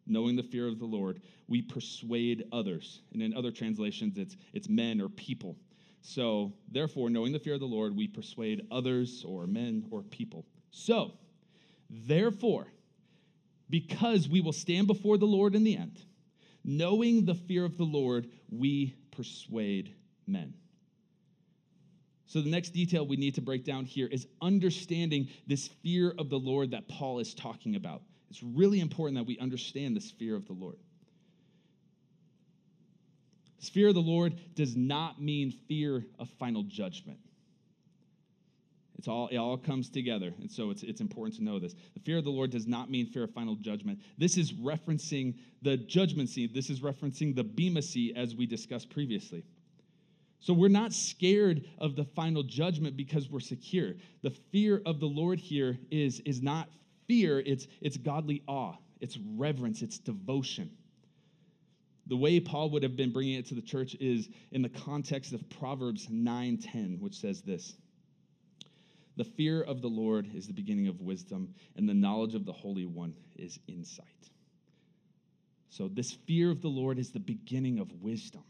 knowing 0.07 0.35
the 0.35 0.43
fear 0.43 0.67
of 0.67 0.81
the 0.81 0.87
Lord, 0.87 1.23
we 1.47 1.63
persuade 1.63 2.45
others. 2.51 3.03
And 3.13 3.23
in 3.23 3.33
other 3.35 3.53
translations, 3.53 4.19
it's, 4.19 4.37
it's 4.53 4.69
men 4.69 5.01
or 5.01 5.09
people. 5.09 5.57
So, 6.07 6.53
therefore, 6.71 7.09
knowing 7.09 7.33
the 7.33 7.39
fear 7.39 7.55
of 7.55 7.61
the 7.61 7.67
Lord, 7.67 7.97
we 7.97 8.07
persuade 8.07 8.67
others 8.71 9.25
or 9.27 9.47
men 9.47 9.87
or 9.91 10.03
people. 10.03 10.45
So, 10.71 11.13
therefore, 11.89 12.67
because 13.71 14.29
we 14.29 14.41
will 14.41 14.53
stand 14.53 14.87
before 14.87 15.17
the 15.17 15.27
Lord 15.27 15.55
in 15.55 15.65
the 15.65 15.77
end, 15.77 15.99
Knowing 16.65 17.27
the 17.27 17.35
fear 17.35 17.65
of 17.65 17.77
the 17.77 17.85
Lord, 17.85 18.27
we 18.51 18.95
persuade 19.11 19.95
men. 20.27 20.55
So, 22.27 22.41
the 22.41 22.51
next 22.51 22.71
detail 22.71 23.07
we 23.07 23.17
need 23.17 23.35
to 23.35 23.43
break 23.43 23.65
down 23.65 23.85
here 23.85 24.09
is 24.11 24.27
understanding 24.41 25.29
this 25.47 25.69
fear 25.69 26.15
of 26.19 26.31
the 26.31 26.39
Lord 26.39 26.71
that 26.71 26.89
Paul 26.89 27.19
is 27.19 27.35
talking 27.35 27.77
about. 27.77 28.03
It's 28.31 28.43
really 28.43 28.81
important 28.81 29.19
that 29.19 29.27
we 29.27 29.39
understand 29.39 29.95
this 29.95 30.11
fear 30.11 30.35
of 30.35 30.47
the 30.47 30.55
Lord. 30.55 30.79
Fear 33.69 33.89
of 33.89 33.95
the 33.95 34.01
Lord 34.01 34.35
does 34.55 34.77
not 34.77 35.21
mean 35.21 35.53
fear 35.69 36.05
of 36.19 36.29
final 36.39 36.63
judgment. 36.65 37.19
It's 38.99 39.09
all, 39.09 39.29
it 39.29 39.37
all 39.37 39.59
comes 39.59 39.91
together. 39.91 40.33
And 40.41 40.51
so 40.51 40.71
it's, 40.71 40.83
it's 40.83 41.03
important 41.03 41.37
to 41.37 41.45
know 41.45 41.59
this. 41.59 41.75
The 41.93 42.01
fear 42.01 42.19
of 42.19 42.25
the 42.25 42.31
Lord 42.31 42.51
does 42.51 42.67
not 42.67 42.91
mean 42.91 43.07
fear 43.07 43.25
of 43.25 43.33
final 43.33 43.55
judgment. 43.57 44.01
This 44.17 44.39
is 44.39 44.53
referencing 44.55 45.35
the 45.61 45.77
judgment 45.77 46.31
seat. 46.31 46.55
This 46.55 46.71
is 46.71 46.81
referencing 46.81 47.35
the 47.35 47.45
Bema 47.45 47.83
seat 47.83 48.17
as 48.17 48.35
we 48.35 48.47
discussed 48.47 48.89
previously. 48.89 49.45
So 50.41 50.55
we're 50.55 50.69
not 50.69 50.93
scared 50.93 51.65
of 51.79 51.97
the 51.97 52.05
final 52.05 52.43
judgment 52.43 52.97
because 52.97 53.31
we're 53.31 53.41
secure. 53.41 53.93
The 54.23 54.31
fear 54.31 54.81
of 54.87 55.01
the 55.01 55.07
Lord 55.07 55.39
here 55.39 55.79
is, 55.91 56.21
is 56.21 56.41
not 56.43 56.69
fear, 57.07 57.41
it's, 57.41 57.67
it's 57.81 57.97
godly 57.97 58.43
awe, 58.47 58.75
it's 59.01 59.19
reverence, 59.37 59.83
it's 59.83 59.99
devotion. 59.99 60.71
The 62.07 62.17
way 62.17 62.39
Paul 62.39 62.71
would 62.71 62.83
have 62.83 62.97
been 62.97 63.13
bringing 63.13 63.35
it 63.35 63.47
to 63.47 63.55
the 63.55 63.63
church 63.63 63.95
is 63.99 64.29
in 64.53 64.63
the 64.63 64.69
context 64.69 65.33
of 65.33 65.49
Proverbs 65.49 66.09
9:10, 66.09 67.01
which 67.01 67.19
says 67.19 67.41
this. 67.43 67.75
The 69.17 69.25
fear 69.25 69.63
of 69.63 69.81
the 69.81 69.89
Lord 69.89 70.35
is 70.35 70.47
the 70.47 70.53
beginning 70.53 70.89
of 70.89 71.01
wisdom, 71.01 71.55
and 71.77 71.89
the 71.89 71.95
knowledge 71.95 72.35
of 72.35 72.45
the 72.45 72.53
Holy 72.53 72.85
One 72.85 73.15
is 73.37 73.59
insight. 73.69 74.31
So 75.71 75.89
this 75.89 76.13
fear 76.13 76.51
of 76.51 76.61
the 76.61 76.69
Lord 76.69 76.99
is 76.99 77.11
the 77.11 77.21
beginning 77.21 77.79
of 77.79 78.03
wisdom. 78.03 78.43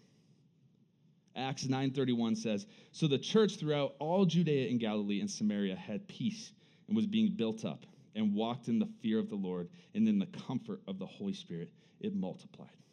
Acts 1.37 1.67
9:31 1.67 2.37
says, 2.37 2.67
"So 2.93 3.07
the 3.07 3.19
church 3.19 3.57
throughout 3.57 3.95
all 3.99 4.25
Judea 4.25 4.69
and 4.71 4.81
Galilee 4.81 5.21
and 5.21 5.31
Samaria 5.31 5.77
had 5.77 6.07
peace 6.09 6.53
and 6.87 6.97
was 6.97 7.07
being 7.07 7.35
built 7.35 7.65
up 7.65 7.87
and 8.15 8.35
walked 8.35 8.69
in 8.69 8.79
the 8.79 8.87
fear 9.01 9.19
of 9.19 9.29
the 9.29 9.37
Lord 9.37 9.69
and 9.95 10.09
in 10.09 10.19
the 10.19 10.27
comfort 10.27 10.83
of 10.87 10.99
the 10.99 11.07
Holy 11.07 11.33
Spirit. 11.33 11.73
It 12.01 12.15
multiplied." 12.15 12.84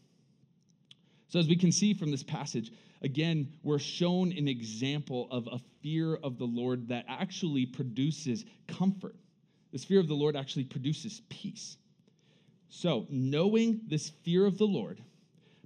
So 1.32 1.40
as 1.40 1.48
we 1.48 1.56
can 1.56 1.72
see 1.72 1.94
from 1.94 2.12
this 2.12 2.24
passage, 2.24 2.74
again, 3.02 3.54
we're 3.64 3.80
shown 3.80 4.34
an 4.34 4.50
example 4.50 5.30
of 5.32 5.48
a 5.50 5.62
fear 5.82 6.16
of 6.16 6.38
the 6.38 6.46
Lord 6.46 6.90
that 6.90 7.06
actually 7.08 7.66
produces 7.66 8.44
comfort. 8.68 9.16
This 9.72 9.86
fear 9.86 10.02
of 10.02 10.10
the 10.10 10.14
Lord 10.14 10.36
actually 10.36 10.66
produces 10.66 11.22
peace. 11.30 11.78
So, 12.68 13.08
knowing 13.10 13.80
this 13.88 14.10
fear 14.10 14.46
of 14.46 14.58
the 14.58 14.66
Lord, 14.66 15.02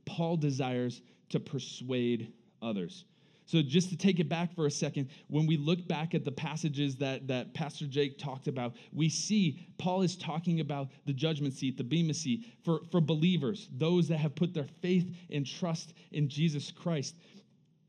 Paul 0.06 0.38
desires 0.38 1.02
to 1.30 1.40
persuade 1.40 2.32
others. 2.62 3.04
So, 3.48 3.62
just 3.62 3.90
to 3.90 3.98
take 3.98 4.20
it 4.20 4.28
back 4.28 4.56
for 4.56 4.66
a 4.66 4.72
second, 4.72 5.10
when 5.28 5.46
we 5.46 5.56
look 5.56 5.88
back 5.88 6.16
at 6.16 6.26
the 6.26 6.32
passages 6.32 6.96
that, 6.96 7.28
that 7.28 7.54
Pastor 7.54 7.86
Jake 7.86 8.18
talked 8.18 8.48
about, 8.48 8.74
we 8.92 9.08
see 9.08 9.68
Paul 9.78 10.02
is 10.02 10.16
talking 10.16 10.62
about 10.62 10.90
the 11.06 11.14
judgment 11.14 11.54
seat, 11.54 11.78
the 11.78 11.84
Bema 11.84 12.16
seat, 12.16 12.46
for, 12.64 12.82
for 12.92 13.00
believers, 13.00 13.70
those 13.78 14.08
that 14.08 14.18
have 14.18 14.34
put 14.34 14.56
their 14.56 14.68
faith 14.82 15.16
and 15.30 15.46
trust 15.46 15.94
in 16.12 16.28
Jesus 16.28 16.72
Christ. 16.72 17.16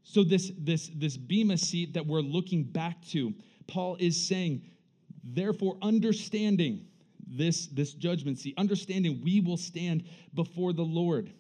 So, 0.03 0.23
this, 0.23 0.53
this, 0.59 0.91
this 0.95 1.17
Bema 1.17 1.57
seat 1.57 1.95
that 1.95 2.07
we're 2.07 2.21
looking 2.21 2.63
back 2.63 3.03
to, 3.07 3.33
Paul 3.67 3.97
is 3.99 4.29
saying, 4.29 4.61
therefore, 5.25 5.79
understanding 5.81 6.85
this, 7.27 7.69
this 7.69 7.95
judgment 7.95 8.39
seat, 8.39 8.55
understanding 8.59 9.23
we 9.25 9.41
will 9.41 9.57
stand 9.57 10.05
before 10.35 10.75
the 10.75 10.83
Lord. 10.83 11.33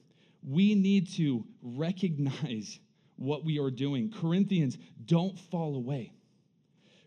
We 0.43 0.75
need 0.75 1.13
to 1.17 1.45
recognize 1.63 2.81
what 3.17 3.45
we 3.45 3.59
are 3.59 3.71
doing. 3.71 4.11
Corinthians, 4.11 4.79
don't 5.05 5.39
fall 5.39 5.77
away. 5.77 6.13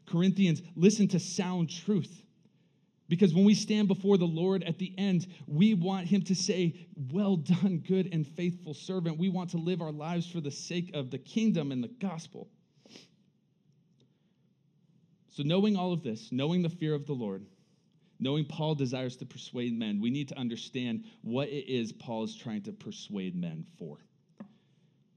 Corinthians, 0.05 0.61
listen 0.75 1.07
to 1.09 1.19
sound 1.19 1.69
truth. 1.69 2.23
Because 3.07 3.33
when 3.33 3.43
we 3.43 3.55
stand 3.55 3.87
before 3.87 4.17
the 4.17 4.25
Lord 4.25 4.63
at 4.63 4.77
the 4.77 4.93
end, 4.97 5.27
we 5.47 5.73
want 5.73 6.07
Him 6.07 6.21
to 6.23 6.35
say, 6.35 6.75
Well 7.11 7.37
done, 7.37 7.83
good 7.85 8.09
and 8.13 8.25
faithful 8.25 8.75
servant. 8.75 9.17
We 9.17 9.29
want 9.29 9.49
to 9.51 9.57
live 9.57 9.81
our 9.81 9.91
lives 9.91 10.29
for 10.29 10.41
the 10.41 10.51
sake 10.51 10.91
of 10.93 11.09
the 11.09 11.17
kingdom 11.17 11.71
and 11.71 11.83
the 11.83 11.87
gospel. 11.87 12.47
So, 15.29 15.41
knowing 15.43 15.75
all 15.75 15.91
of 15.91 16.03
this, 16.03 16.31
knowing 16.31 16.61
the 16.61 16.69
fear 16.69 16.93
of 16.93 17.07
the 17.07 17.13
Lord, 17.13 17.45
knowing 18.19 18.45
Paul 18.45 18.75
desires 18.75 19.15
to 19.17 19.25
persuade 19.25 19.77
men, 19.77 19.99
we 19.99 20.11
need 20.11 20.27
to 20.29 20.37
understand 20.37 21.05
what 21.21 21.47
it 21.49 21.71
is 21.71 21.91
Paul 21.91 22.25
is 22.25 22.35
trying 22.35 22.61
to 22.63 22.73
persuade 22.73 23.35
men 23.35 23.65
for. 23.79 23.97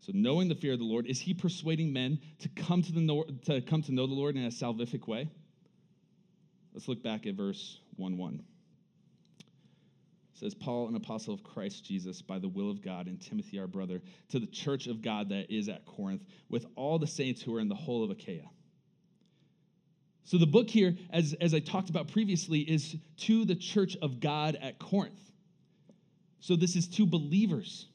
So, 0.03 0.11
knowing 0.13 0.49
the 0.49 0.57
fear 0.57 0.73
of 0.73 0.81
the 0.81 0.85
Lord, 0.85 1.07
is 1.07 1.21
he 1.21 1.33
persuading 1.33 1.93
men 1.93 2.19
to 2.41 2.49
come 2.49 2.83
to, 2.83 2.93
the, 2.93 3.25
to 3.45 3.61
come 3.61 3.83
to 3.83 3.93
know 3.93 4.09
the 4.09 4.15
Lord 4.15 4.35
in 4.35 4.45
a 4.45 4.49
salvific 4.49 5.07
way? 5.07 5.29
Let's 6.75 6.89
look 6.89 7.05
back 7.05 7.25
at 7.25 7.35
verse 7.35 7.79
1 7.97 8.19
1. 8.19 8.43
It 9.39 9.45
says, 10.35 10.55
Paul, 10.55 10.89
an 10.89 10.97
apostle 10.97 11.33
of 11.33 11.45
Christ 11.45 11.85
Jesus, 11.85 12.21
by 12.21 12.41
the 12.41 12.49
will 12.49 12.69
of 12.69 12.83
God, 12.83 13.07
and 13.07 13.21
Timothy, 13.21 13.61
our 13.61 13.69
brother, 13.69 14.03
to 14.31 14.41
the 14.41 14.47
church 14.49 14.89
of 14.89 15.03
God 15.03 15.29
that 15.29 15.55
is 15.55 15.69
at 15.69 15.87
Corinth, 15.87 16.25
with 16.49 16.67
all 16.75 16.99
the 16.99 17.07
saints 17.07 17.41
who 17.41 17.55
are 17.55 17.61
in 17.61 17.69
the 17.69 17.77
whole 17.77 18.03
of 18.03 18.11
Achaia. 18.11 18.51
So, 20.25 20.37
the 20.37 20.47
book 20.47 20.69
here, 20.69 20.97
as, 21.11 21.37
as 21.41 21.55
I 21.55 21.61
talked 21.61 21.91
about 21.91 22.11
previously, 22.11 22.59
is 22.59 22.97
to 23.19 23.45
the 23.45 23.55
church 23.55 23.97
of 24.03 24.19
God 24.19 24.59
at 24.61 24.81
Corinth. 24.81 25.31
So, 26.41 26.57
this 26.57 26.75
is 26.75 26.89
to 26.89 27.07
believers. 27.07 27.87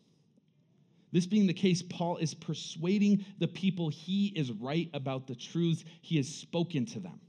This 1.18 1.26
being 1.26 1.48
the 1.48 1.54
case, 1.54 1.82
Paul 1.82 2.18
is 2.18 2.36
persuading 2.36 3.26
the 3.40 3.48
people 3.48 3.90
he 3.90 4.28
is 4.36 4.52
right 4.52 4.88
about 4.94 5.26
the 5.26 5.34
truths 5.34 5.84
he 6.04 6.16
has 6.18 6.28
spoken 6.28 6.86
to 6.86 7.00
them. 7.00 7.20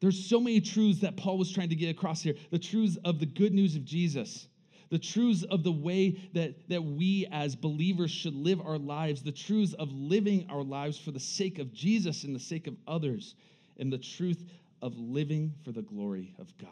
There's 0.00 0.26
so 0.26 0.40
many 0.40 0.62
truths 0.62 1.00
that 1.00 1.18
Paul 1.18 1.36
was 1.36 1.52
trying 1.52 1.68
to 1.68 1.74
get 1.74 1.90
across 1.90 2.22
here 2.22 2.32
the 2.50 2.58
truths 2.58 2.96
of 3.04 3.20
the 3.20 3.26
good 3.26 3.52
news 3.52 3.76
of 3.76 3.84
Jesus, 3.84 4.48
the 4.88 4.98
truths 4.98 5.42
of 5.42 5.64
the 5.64 5.70
way 5.70 6.18
that, 6.32 6.66
that 6.70 6.82
we 6.82 7.26
as 7.30 7.54
believers 7.54 8.10
should 8.10 8.34
live 8.34 8.62
our 8.62 8.78
lives, 8.78 9.22
the 9.22 9.30
truths 9.30 9.74
of 9.74 9.92
living 9.92 10.46
our 10.48 10.62
lives 10.62 10.98
for 10.98 11.10
the 11.10 11.20
sake 11.20 11.58
of 11.58 11.74
Jesus 11.74 12.24
and 12.24 12.34
the 12.34 12.40
sake 12.40 12.66
of 12.68 12.76
others, 12.86 13.34
and 13.78 13.92
the 13.92 13.98
truth 13.98 14.46
of 14.80 14.96
living 14.96 15.52
for 15.62 15.72
the 15.72 15.82
glory 15.82 16.32
of 16.38 16.56
God. 16.56 16.70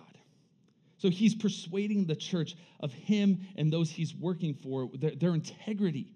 So 0.99 1.11
he's 1.11 1.35
persuading 1.35 2.07
the 2.07 2.17
church 2.17 2.57
of 2.81 2.93
him 2.93 3.41
and 3.57 3.73
those 3.73 3.91
he's 3.91 4.15
working 4.15 4.55
for, 4.55 4.91
their, 4.95 5.15
their 5.15 5.35
integrity. 5.35 6.13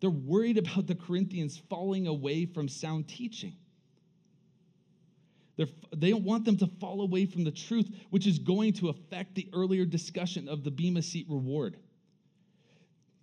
They're 0.00 0.10
worried 0.10 0.58
about 0.58 0.86
the 0.86 0.94
Corinthians 0.94 1.60
falling 1.68 2.06
away 2.06 2.46
from 2.46 2.68
sound 2.68 3.08
teaching. 3.08 3.54
They're, 5.56 5.68
they 5.94 6.10
don't 6.10 6.24
want 6.24 6.46
them 6.46 6.56
to 6.58 6.66
fall 6.66 7.02
away 7.02 7.26
from 7.26 7.44
the 7.44 7.50
truth, 7.50 7.88
which 8.10 8.26
is 8.26 8.38
going 8.38 8.72
to 8.74 8.88
affect 8.88 9.34
the 9.34 9.48
earlier 9.52 9.84
discussion 9.84 10.48
of 10.48 10.64
the 10.64 10.70
Bema 10.70 11.02
Seat 11.02 11.26
reward. 11.28 11.76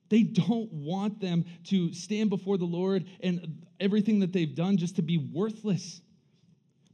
They 0.09 0.23
don't 0.23 0.71
want 0.71 1.19
them 1.19 1.45
to 1.65 1.93
stand 1.93 2.29
before 2.29 2.57
the 2.57 2.65
Lord 2.65 3.05
and 3.21 3.65
everything 3.79 4.19
that 4.19 4.33
they've 4.33 4.53
done 4.53 4.77
just 4.77 4.95
to 4.97 5.01
be 5.01 5.17
worthless. 5.17 6.01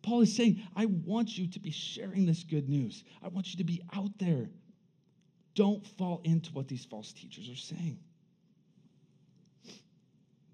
Paul 0.03 0.22
is 0.22 0.36
saying, 0.36 0.62
I 0.75 0.86
want 0.86 1.38
you 1.38 1.48
to 1.48 1.60
be 1.60 1.72
sharing 1.72 2.25
this 2.25 2.43
good 2.43 2.69
news. 2.69 3.03
I 3.24 3.29
want 3.29 3.51
you 3.51 3.57
to 3.57 3.63
be 3.63 3.81
out 3.93 4.12
there. 4.19 4.50
Don't 5.55 5.86
fall 5.98 6.22
into 6.25 6.51
what 6.51 6.67
these 6.67 6.86
false 6.86 7.13
teachers 7.13 7.50
are 7.50 7.55
saying. 7.55 7.98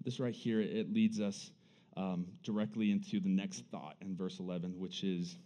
This 0.04 0.20
right 0.20 0.34
here, 0.34 0.60
it 0.60 0.92
leads 0.92 1.20
us 1.20 1.50
um, 1.96 2.26
directly 2.44 2.92
into 2.92 3.18
the 3.18 3.28
next 3.28 3.64
thought 3.70 3.96
in 4.00 4.16
verse 4.16 4.38
11, 4.38 4.78
which 4.78 5.02
is, 5.02 5.36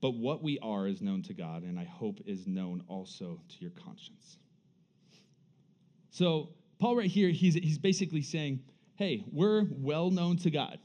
But 0.00 0.14
what 0.14 0.42
we 0.42 0.58
are 0.58 0.88
is 0.88 1.00
known 1.00 1.22
to 1.22 1.34
God, 1.34 1.62
and 1.62 1.78
I 1.78 1.84
hope 1.84 2.18
is 2.26 2.46
known 2.48 2.82
also 2.88 3.40
to 3.48 3.56
your 3.60 3.70
conscience. 3.70 4.38
So, 6.10 6.50
Paul, 6.80 6.96
right 6.96 7.10
here, 7.10 7.30
he's, 7.30 7.54
he's 7.54 7.78
basically 7.78 8.22
saying, 8.22 8.60
Hey, 8.96 9.22
we're 9.30 9.66
well 9.70 10.10
known 10.10 10.36
to 10.38 10.50
God. 10.50 10.78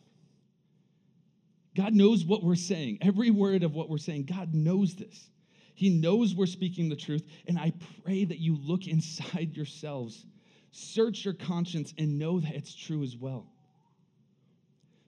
God 1.76 1.94
knows 1.94 2.24
what 2.24 2.44
we're 2.44 2.56
saying. 2.56 3.00
Every 3.02 3.32
word 3.32 3.64
of 3.64 3.74
what 3.74 3.90
we're 3.90 3.98
saying, 3.98 4.26
God 4.26 4.54
knows 4.54 4.96
this. 4.96 5.30
He 5.76 5.90
knows 5.90 6.36
we're 6.36 6.46
speaking 6.46 6.90
the 6.90 6.96
truth. 6.96 7.24
And 7.48 7.58
I 7.58 7.74
pray 8.04 8.26
that 8.26 8.40
you 8.40 8.58
look 8.62 8.88
inside 8.88 9.52
yourselves, 9.56 10.26
search 10.72 11.26
your 11.26 11.34
conscience, 11.34 11.94
and 11.98 12.20
know 12.20 12.40
that 12.40 12.54
it's 12.54 12.76
true 12.76 13.04
as 13.04 13.16
well. 13.16 13.48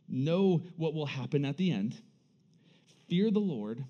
Know 0.08 0.64
what 0.78 0.94
will 0.94 1.06
happen 1.06 1.46
at 1.46 1.58
the 1.58 1.72
end. 1.72 1.96
Fear 3.08 3.32
the 3.32 3.40
Lord, 3.40 3.84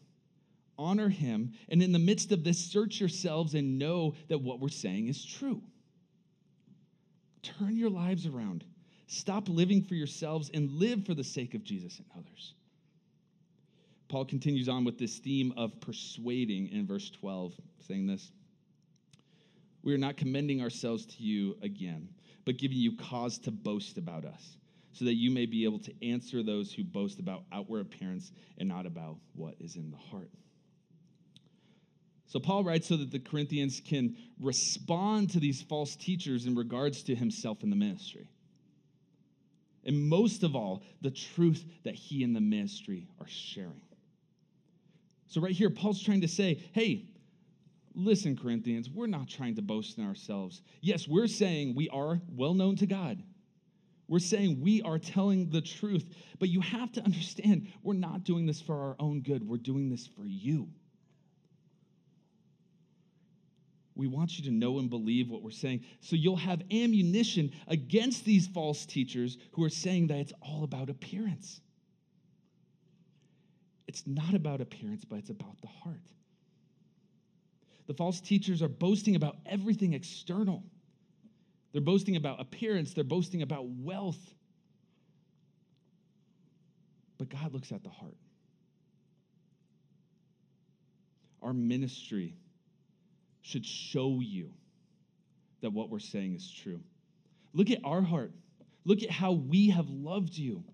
honor 0.78 1.10
him, 1.10 1.54
and 1.70 1.82
in 1.82 1.94
the 1.94 2.00
midst 2.00 2.32
of 2.32 2.44
this, 2.44 2.60
search 2.60 3.00
yourselves 3.00 3.54
and 3.54 3.80
know 3.80 4.16
that 4.28 4.42
what 4.42 4.60
we're 4.60 4.70
saying 4.70 5.08
is 5.08 5.24
true. 5.24 5.62
Turn 7.42 7.78
your 7.78 7.90
lives 7.90 8.26
around. 8.26 8.66
Stop 9.08 9.48
living 9.48 9.84
for 9.84 9.94
yourselves 9.94 10.50
and 10.54 10.72
live 10.72 11.06
for 11.06 11.14
the 11.14 11.24
sake 11.24 11.54
of 11.54 11.64
Jesus 11.64 12.00
and 12.00 12.08
others. 12.18 12.56
Paul 14.08 14.26
continues 14.26 14.70
on 14.70 14.84
with 14.84 14.98
this 14.98 15.18
theme 15.18 15.54
of 15.58 15.80
persuading 15.82 16.70
in 16.70 16.86
verse 16.86 17.10
12, 17.10 17.54
saying 17.88 18.08
this 18.08 18.32
We 19.84 19.94
are 19.94 19.98
not 19.98 20.18
commending 20.18 20.62
ourselves 20.62 21.06
to 21.06 21.24
you 21.24 21.58
again, 21.62 22.10
but 22.46 22.58
giving 22.58 22.78
you 22.78 22.96
cause 22.98 23.40
to 23.40 23.52
boast 23.52 23.98
about 23.98 24.26
us, 24.26 24.58
so 24.94 25.06
that 25.06 25.16
you 25.16 25.32
may 25.32 25.46
be 25.46 25.64
able 25.64 25.80
to 25.80 25.94
answer 26.08 26.44
those 26.44 26.72
who 26.72 26.84
boast 26.84 27.20
about 27.20 27.44
outward 27.52 27.82
appearance 27.82 28.32
and 28.58 28.70
not 28.70 28.86
about 28.86 29.18
what 29.34 29.56
is 29.60 29.76
in 29.76 29.90
the 29.92 29.98
heart. 29.98 30.30
So 32.28 32.40
Paul 32.40 32.64
writes 32.64 32.88
so 32.88 32.98
that 32.98 33.12
the 33.12 33.20
Corinthians 33.20 33.82
can 33.84 34.16
respond 34.40 35.30
to 35.32 35.40
these 35.40 35.62
false 35.62 35.96
teachers 35.96 36.46
in 36.46 36.56
regards 36.56 37.04
to 37.04 37.16
himself 37.16 37.64
in 37.64 37.70
the 37.70 37.76
ministry. 37.76 38.30
And 39.86 40.10
most 40.10 40.44
of 40.44 40.56
all, 40.56 40.84
the 41.02 41.12
truth 41.12 41.64
that 41.84 41.94
he 41.94 42.24
and 42.24 42.36
the 42.36 42.42
ministry 42.42 43.08
are 43.22 43.28
sharing. 43.28 43.82
So, 45.28 45.42
right 45.42 45.54
here, 45.54 45.70
Paul's 45.70 46.02
trying 46.02 46.22
to 46.22 46.28
say, 46.28 46.64
hey, 46.74 47.06
listen, 47.96 48.38
Corinthians, 48.38 48.90
we're 48.90 49.08
not 49.08 49.28
trying 49.28 49.56
to 49.56 49.62
boast 49.62 49.98
in 49.98 50.06
ourselves. 50.06 50.62
Yes, 50.82 51.08
we're 51.08 51.28
saying 51.28 51.76
we 51.76 51.90
are 51.90 52.22
well 52.30 52.54
known 52.54 52.76
to 52.78 52.86
God. 52.86 53.24
We're 54.08 54.20
saying 54.20 54.62
we 54.62 54.82
are 54.84 55.00
telling 55.00 55.50
the 55.50 55.62
truth, 55.62 56.06
but 56.38 56.50
you 56.50 56.62
have 56.62 56.92
to 56.94 57.02
understand 57.02 57.68
we're 57.82 57.94
not 57.94 58.24
doing 58.24 58.46
this 58.46 58.62
for 58.62 58.76
our 58.76 58.96
own 59.00 59.22
good. 59.22 59.48
We're 59.48 59.58
doing 59.58 59.90
this 59.90 60.06
for 60.06 60.26
you. 60.26 60.70
We 63.96 64.08
want 64.08 64.38
you 64.38 64.44
to 64.46 64.52
know 64.52 64.80
and 64.80 64.90
believe 64.90 65.30
what 65.30 65.42
we're 65.42 65.52
saying 65.52 65.86
so 66.02 66.18
you'll 66.18 66.36
have 66.36 66.62
ammunition 66.70 67.52
against 67.68 68.26
these 68.26 68.46
false 68.46 68.86
teachers 68.86 69.38
who 69.54 69.64
are 69.64 69.70
saying 69.70 70.08
that 70.08 70.18
it's 70.18 70.34
all 70.42 70.66
about 70.66 70.90
appearance. 70.90 71.62
It's 73.96 74.06
not 74.06 74.34
about 74.34 74.60
appearance, 74.60 75.06
but 75.06 75.20
it's 75.20 75.30
about 75.30 75.62
the 75.62 75.70
heart. 75.70 76.12
The 77.88 77.94
false 77.94 78.20
teachers 78.20 78.62
are 78.62 78.68
boasting 78.68 79.16
about 79.16 79.38
everything 79.46 79.94
external. 79.94 80.64
They're 81.72 81.82
boasting 81.82 82.18
about 82.18 82.42
appearance, 82.42 82.94
they're 82.94 83.06
boasting 83.06 83.42
about 83.42 83.70
wealth. 83.70 84.20
But 87.18 87.30
God 87.30 87.54
looks 87.54 87.72
at 87.72 87.84
the 87.86 87.90
heart. 87.90 88.18
Our 91.42 91.54
ministry 91.54 92.36
should 93.44 93.66
show 93.66 94.20
you 94.20 94.52
that 95.62 95.72
what 95.72 95.90
we're 95.90 96.00
saying 96.00 96.36
is 96.36 96.52
true. 96.52 96.82
Look 97.54 97.72
at 97.72 97.80
our 97.86 98.02
heart. 98.02 98.34
Look 98.84 99.04
at 99.04 99.10
how 99.10 99.32
we 99.32 99.70
have 99.70 99.90
loved 99.90 100.38
you. 100.38 100.66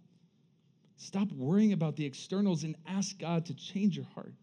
Stop 1.01 1.31
worrying 1.31 1.73
about 1.73 1.95
the 1.95 2.05
externals 2.05 2.63
and 2.63 2.75
ask 2.87 3.17
God 3.17 3.47
to 3.47 3.55
change 3.55 3.95
your 3.95 4.05
heart. 4.13 4.35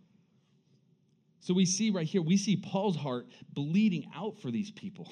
So 1.38 1.54
we 1.54 1.64
see 1.64 1.90
right 1.90 2.06
here, 2.06 2.20
we 2.20 2.36
see 2.36 2.56
Paul's 2.56 2.96
heart 2.96 3.28
bleeding 3.52 4.10
out 4.12 4.40
for 4.40 4.50
these 4.50 4.72
people. 4.72 5.08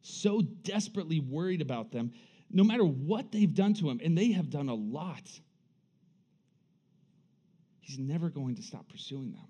So 0.00 0.40
desperately 0.40 1.20
worried 1.20 1.60
about 1.60 1.92
them, 1.92 2.12
no 2.50 2.64
matter 2.64 2.82
what 2.82 3.30
they've 3.30 3.52
done 3.52 3.74
to 3.74 3.90
him, 3.90 4.00
and 4.02 4.16
they 4.16 4.32
have 4.32 4.48
done 4.48 4.70
a 4.70 4.74
lot. 4.74 5.28
He's 7.80 7.98
never 7.98 8.30
going 8.30 8.54
to 8.56 8.62
stop 8.62 8.88
pursuing 8.88 9.32
them. 9.32 9.46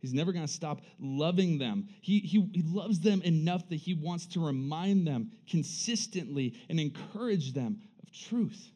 He's 0.00 0.12
never 0.12 0.32
going 0.32 0.46
to 0.46 0.52
stop 0.52 0.82
loving 1.00 1.56
them. 1.56 1.88
He, 2.02 2.18
he, 2.18 2.46
he 2.52 2.62
loves 2.66 3.00
them 3.00 3.22
enough 3.22 3.66
that 3.70 3.76
he 3.76 3.94
wants 3.94 4.26
to 4.26 4.44
remind 4.44 5.06
them 5.06 5.30
consistently 5.48 6.54
and 6.68 6.78
encourage 6.78 7.54
them 7.54 7.80
of 8.02 8.12
truth. 8.12 8.72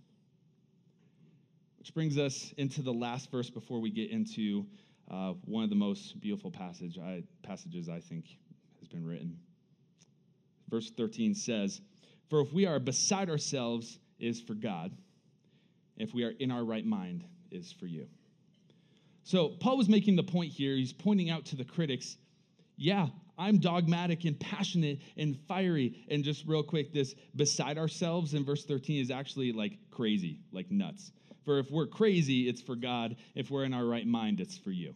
Which 1.81 1.93
brings 1.95 2.19
us 2.19 2.55
into 2.59 2.83
the 2.83 2.93
last 2.93 3.31
verse 3.31 3.51
before 3.51 3.81
we 3.81 3.91
get 3.91 4.11
into 4.11 4.67
uh, 5.11 5.33
one 5.45 5.65
of 5.65 5.71
the 5.71 5.77
most 5.77 6.21
beautiful 6.21 6.51
passage 6.51 6.99
I, 6.99 7.25
passages 7.43 7.89
I 7.89 7.99
think 7.99 8.27
has 8.79 8.89
been 8.89 9.05
written. 9.05 9.37
Verse 10.69 10.91
13 10.91 11.35
says, 11.35 11.81
For 12.29 12.41
if 12.41 12.53
we 12.53 12.67
are 12.67 12.79
beside 12.79 13.29
ourselves, 13.29 13.99
is 14.21 14.41
for 14.41 14.55
God. 14.55 14.93
If 15.97 16.15
we 16.15 16.25
are 16.25 16.33
in 16.39 16.51
our 16.51 16.65
right 16.65 16.85
mind, 16.85 17.25
is 17.51 17.73
for 17.73 17.87
you. 17.87 18.07
So 19.25 19.49
Paul 19.49 19.77
was 19.77 19.89
making 19.89 20.17
the 20.17 20.23
point 20.23 20.53
here. 20.53 20.77
He's 20.77 20.93
pointing 20.93 21.31
out 21.31 21.47
to 21.47 21.57
the 21.57 21.65
critics, 21.65 22.17
yeah, 22.77 23.09
I'm 23.39 23.59
dogmatic 23.59 24.25
and 24.25 24.39
passionate 24.39 25.01
and 25.17 25.39
fiery. 25.49 26.05
And 26.11 26.23
just 26.23 26.47
real 26.47 26.63
quick, 26.63 26.93
this 26.93 27.15
beside 27.35 27.79
ourselves 27.79 28.35
in 28.35 28.45
verse 28.45 28.65
13 28.65 29.03
is 29.03 29.11
actually 29.11 29.53
like 29.53 29.79
crazy, 29.91 30.41
like 30.53 30.71
nuts. 30.71 31.13
For 31.45 31.59
if 31.59 31.71
we're 31.71 31.87
crazy, 31.87 32.49
it's 32.49 32.61
for 32.61 32.77
God. 32.77 33.17
If 33.35 33.51
we're 33.51 33.65
in 33.65 33.75
our 33.75 33.87
right 33.87 34.07
mind, 34.07 34.41
it's 34.41 34.59
for 34.59 34.71
you. 34.71 34.95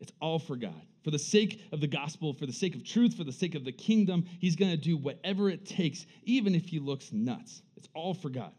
It's 0.00 0.12
all 0.20 0.38
for 0.38 0.56
God. 0.56 0.80
For 1.04 1.10
the 1.10 1.18
sake 1.18 1.62
of 1.72 1.80
the 1.80 1.86
gospel, 1.86 2.32
for 2.32 2.46
the 2.46 2.52
sake 2.52 2.74
of 2.74 2.84
truth, 2.84 3.14
for 3.14 3.24
the 3.24 3.32
sake 3.32 3.54
of 3.54 3.64
the 3.64 3.72
kingdom, 3.72 4.26
he's 4.40 4.56
going 4.56 4.70
to 4.70 4.76
do 4.76 4.96
whatever 4.96 5.48
it 5.48 5.64
takes, 5.64 6.06
even 6.24 6.54
if 6.54 6.66
he 6.66 6.78
looks 6.78 7.12
nuts. 7.12 7.62
It's 7.76 7.88
all 7.94 8.14
for 8.14 8.28
God. 8.28 8.52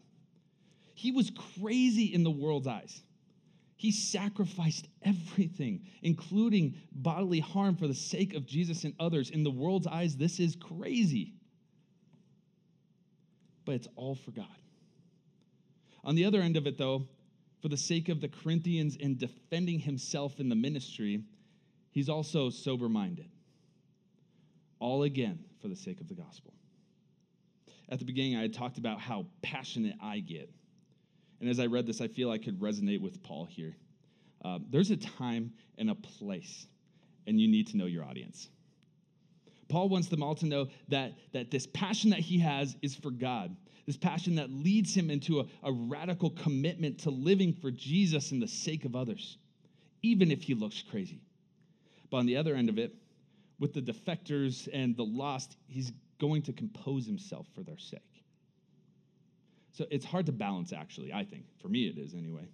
He 0.94 1.12
was 1.12 1.30
crazy 1.58 2.12
in 2.12 2.24
the 2.24 2.30
world's 2.30 2.66
eyes. 2.66 3.02
He 3.76 3.90
sacrificed 3.90 4.88
everything, 5.02 5.86
including 6.02 6.74
bodily 6.92 7.40
harm, 7.40 7.76
for 7.76 7.86
the 7.86 7.94
sake 7.94 8.34
of 8.34 8.46
Jesus 8.46 8.84
and 8.84 8.94
others. 9.00 9.30
In 9.30 9.42
the 9.42 9.50
world's 9.50 9.86
eyes, 9.86 10.16
this 10.16 10.38
is 10.38 10.56
crazy. 10.56 11.32
But 13.64 13.76
it's 13.76 13.88
all 13.96 14.14
for 14.14 14.32
God. 14.32 14.46
On 16.04 16.14
the 16.14 16.24
other 16.24 16.40
end 16.40 16.56
of 16.56 16.66
it, 16.66 16.78
though, 16.78 17.06
for 17.60 17.68
the 17.68 17.76
sake 17.76 18.08
of 18.08 18.20
the 18.20 18.28
Corinthians 18.28 18.96
in 18.96 19.16
defending 19.16 19.78
himself 19.78 20.40
in 20.40 20.48
the 20.48 20.54
ministry, 20.54 21.22
he's 21.90 22.08
also 22.08 22.50
sober 22.50 22.88
minded. 22.88 23.30
All 24.78 25.02
again 25.02 25.44
for 25.60 25.68
the 25.68 25.76
sake 25.76 26.00
of 26.00 26.08
the 26.08 26.14
gospel. 26.14 26.54
At 27.90 27.98
the 27.98 28.04
beginning, 28.04 28.36
I 28.36 28.42
had 28.42 28.54
talked 28.54 28.78
about 28.78 29.00
how 29.00 29.26
passionate 29.42 29.96
I 30.02 30.20
get. 30.20 30.48
And 31.40 31.48
as 31.48 31.58
I 31.58 31.66
read 31.66 31.86
this, 31.86 32.00
I 32.00 32.08
feel 32.08 32.30
I 32.30 32.38
could 32.38 32.60
resonate 32.60 33.00
with 33.00 33.22
Paul 33.22 33.44
here. 33.44 33.76
Uh, 34.44 34.58
there's 34.70 34.90
a 34.90 34.96
time 34.96 35.52
and 35.76 35.90
a 35.90 35.94
place, 35.94 36.66
and 37.26 37.38
you 37.38 37.48
need 37.48 37.66
to 37.68 37.76
know 37.76 37.86
your 37.86 38.04
audience. 38.04 38.48
Paul 39.68 39.88
wants 39.88 40.08
them 40.08 40.22
all 40.22 40.34
to 40.36 40.46
know 40.46 40.68
that, 40.88 41.12
that 41.32 41.50
this 41.50 41.66
passion 41.66 42.10
that 42.10 42.20
he 42.20 42.38
has 42.38 42.76
is 42.82 42.94
for 42.94 43.10
God, 43.10 43.54
this 43.90 43.96
passion 43.96 44.36
that 44.36 44.50
leads 44.50 44.94
him 44.94 45.10
into 45.10 45.40
a, 45.40 45.46
a 45.64 45.72
radical 45.72 46.30
commitment 46.30 47.00
to 47.00 47.10
living 47.10 47.52
for 47.52 47.72
Jesus 47.72 48.30
and 48.30 48.40
the 48.40 48.46
sake 48.46 48.84
of 48.84 48.94
others, 48.94 49.36
even 50.00 50.30
if 50.30 50.44
he 50.44 50.54
looks 50.54 50.80
crazy. 50.88 51.20
But 52.08 52.18
on 52.18 52.26
the 52.26 52.36
other 52.36 52.54
end 52.54 52.68
of 52.68 52.78
it, 52.78 52.94
with 53.58 53.74
the 53.74 53.82
defectors 53.82 54.68
and 54.72 54.96
the 54.96 55.02
lost, 55.02 55.56
he's 55.66 55.90
going 56.20 56.42
to 56.42 56.52
compose 56.52 57.04
himself 57.04 57.48
for 57.52 57.64
their 57.64 57.78
sake. 57.78 58.00
So 59.72 59.86
it's 59.90 60.04
hard 60.04 60.26
to 60.26 60.32
balance, 60.32 60.72
actually, 60.72 61.12
I 61.12 61.24
think. 61.24 61.46
For 61.60 61.68
me, 61.68 61.88
it 61.88 61.98
is 61.98 62.14
anyway. 62.14 62.46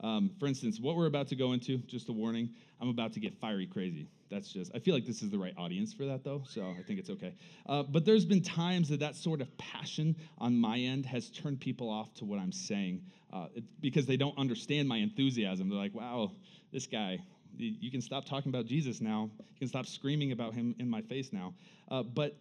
Um, 0.00 0.30
for 0.38 0.46
instance, 0.46 0.78
what 0.80 0.96
we're 0.96 1.06
about 1.06 1.28
to 1.28 1.36
go 1.36 1.52
into, 1.52 1.78
just 1.78 2.08
a 2.08 2.12
warning, 2.12 2.50
I'm 2.80 2.88
about 2.88 3.12
to 3.14 3.20
get 3.20 3.34
fiery 3.38 3.66
crazy. 3.66 4.08
That's 4.30 4.52
just, 4.52 4.72
I 4.74 4.78
feel 4.78 4.94
like 4.94 5.06
this 5.06 5.22
is 5.22 5.30
the 5.30 5.38
right 5.38 5.54
audience 5.56 5.92
for 5.94 6.04
that, 6.04 6.24
though, 6.24 6.42
so 6.48 6.74
I 6.78 6.82
think 6.82 6.98
it's 6.98 7.10
okay. 7.10 7.34
Uh, 7.66 7.82
but 7.84 8.04
there's 8.04 8.24
been 8.24 8.42
times 8.42 8.88
that 8.88 9.00
that 9.00 9.14
sort 9.14 9.40
of 9.40 9.56
passion 9.56 10.16
on 10.38 10.56
my 10.56 10.78
end 10.78 11.06
has 11.06 11.30
turned 11.30 11.60
people 11.60 11.88
off 11.88 12.12
to 12.14 12.24
what 12.24 12.38
I'm 12.38 12.52
saying 12.52 13.02
uh, 13.32 13.46
because 13.80 14.04
they 14.04 14.16
don't 14.16 14.36
understand 14.36 14.88
my 14.88 14.98
enthusiasm. 14.98 15.68
They're 15.68 15.78
like, 15.78 15.94
wow, 15.94 16.32
this 16.72 16.86
guy, 16.86 17.18
you 17.56 17.90
can 17.90 18.02
stop 18.02 18.26
talking 18.26 18.50
about 18.50 18.66
Jesus 18.66 19.00
now. 19.00 19.30
You 19.38 19.58
can 19.58 19.68
stop 19.68 19.86
screaming 19.86 20.32
about 20.32 20.52
him 20.54 20.74
in 20.78 20.90
my 20.90 21.00
face 21.02 21.32
now. 21.32 21.54
Uh, 21.90 22.02
but 22.02 22.36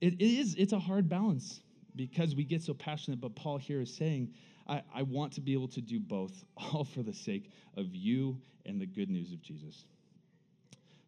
it, 0.00 0.14
it 0.14 0.22
is, 0.22 0.54
it's 0.56 0.72
a 0.72 0.78
hard 0.78 1.08
balance 1.08 1.60
because 1.96 2.34
we 2.34 2.44
get 2.44 2.62
so 2.62 2.74
passionate. 2.74 3.20
But 3.20 3.34
Paul 3.36 3.56
here 3.56 3.80
is 3.80 3.94
saying, 3.94 4.34
I, 4.68 4.82
I 4.94 5.02
want 5.02 5.32
to 5.34 5.40
be 5.40 5.52
able 5.52 5.68
to 5.68 5.80
do 5.80 5.98
both, 5.98 6.44
all 6.56 6.84
for 6.84 7.02
the 7.02 7.12
sake 7.12 7.50
of 7.76 7.94
you 7.94 8.38
and 8.66 8.80
the 8.80 8.86
good 8.86 9.10
news 9.10 9.32
of 9.32 9.42
Jesus. 9.42 9.84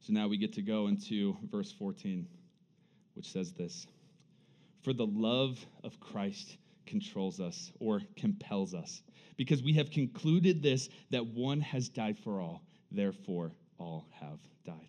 So 0.00 0.12
now 0.12 0.26
we 0.26 0.36
get 0.36 0.52
to 0.54 0.62
go 0.62 0.88
into 0.88 1.36
verse 1.50 1.72
14, 1.72 2.26
which 3.14 3.30
says 3.30 3.52
this 3.52 3.86
For 4.82 4.92
the 4.92 5.06
love 5.06 5.64
of 5.84 6.00
Christ 6.00 6.56
controls 6.86 7.40
us 7.40 7.72
or 7.78 8.00
compels 8.16 8.74
us, 8.74 9.02
because 9.36 9.62
we 9.62 9.72
have 9.74 9.90
concluded 9.90 10.62
this 10.62 10.88
that 11.10 11.24
one 11.24 11.60
has 11.60 11.88
died 11.88 12.18
for 12.18 12.40
all, 12.40 12.62
therefore 12.90 13.52
all 13.78 14.06
have 14.20 14.40
died. 14.64 14.88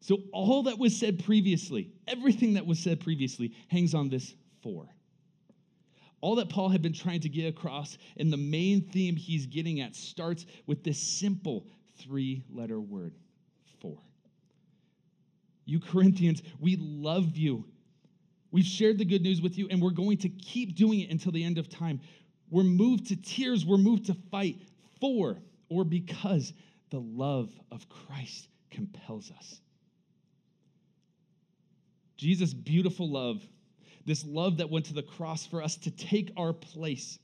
So 0.00 0.18
all 0.32 0.62
that 0.64 0.78
was 0.78 0.96
said 0.96 1.24
previously, 1.24 1.90
everything 2.06 2.54
that 2.54 2.66
was 2.66 2.78
said 2.78 3.00
previously, 3.00 3.52
hangs 3.68 3.94
on 3.94 4.08
this 4.08 4.34
for. 4.62 4.88
All 6.26 6.34
that 6.34 6.48
Paul 6.48 6.70
had 6.70 6.82
been 6.82 6.92
trying 6.92 7.20
to 7.20 7.28
get 7.28 7.46
across, 7.46 7.98
and 8.16 8.32
the 8.32 8.36
main 8.36 8.80
theme 8.80 9.14
he's 9.14 9.46
getting 9.46 9.80
at 9.80 9.94
starts 9.94 10.44
with 10.66 10.82
this 10.82 10.98
simple 10.98 11.68
three 11.98 12.42
letter 12.50 12.80
word 12.80 13.14
for. 13.80 13.96
You 15.66 15.78
Corinthians, 15.78 16.42
we 16.58 16.78
love 16.80 17.36
you. 17.36 17.64
We've 18.50 18.64
shared 18.64 18.98
the 18.98 19.04
good 19.04 19.22
news 19.22 19.40
with 19.40 19.56
you, 19.56 19.68
and 19.70 19.80
we're 19.80 19.90
going 19.90 20.18
to 20.18 20.28
keep 20.28 20.74
doing 20.74 20.98
it 20.98 21.10
until 21.10 21.30
the 21.30 21.44
end 21.44 21.58
of 21.58 21.68
time. 21.68 22.00
We're 22.50 22.64
moved 22.64 23.06
to 23.10 23.16
tears, 23.16 23.64
we're 23.64 23.76
moved 23.76 24.06
to 24.06 24.14
fight 24.32 24.58
for 25.00 25.38
or 25.68 25.84
because 25.84 26.52
the 26.90 26.98
love 26.98 27.52
of 27.70 27.88
Christ 27.88 28.48
compels 28.72 29.30
us. 29.30 29.60
Jesus' 32.16 32.52
beautiful 32.52 33.08
love, 33.08 33.46
this 34.06 34.24
love 34.24 34.58
that 34.58 34.70
went 34.70 34.86
to 34.86 34.94
the 34.94 35.02
cross 35.02 35.44
for 35.46 35.62
us 35.62 35.76
to 35.78 35.90
take 35.90 36.32
our 36.36 36.52
place. 36.52 37.18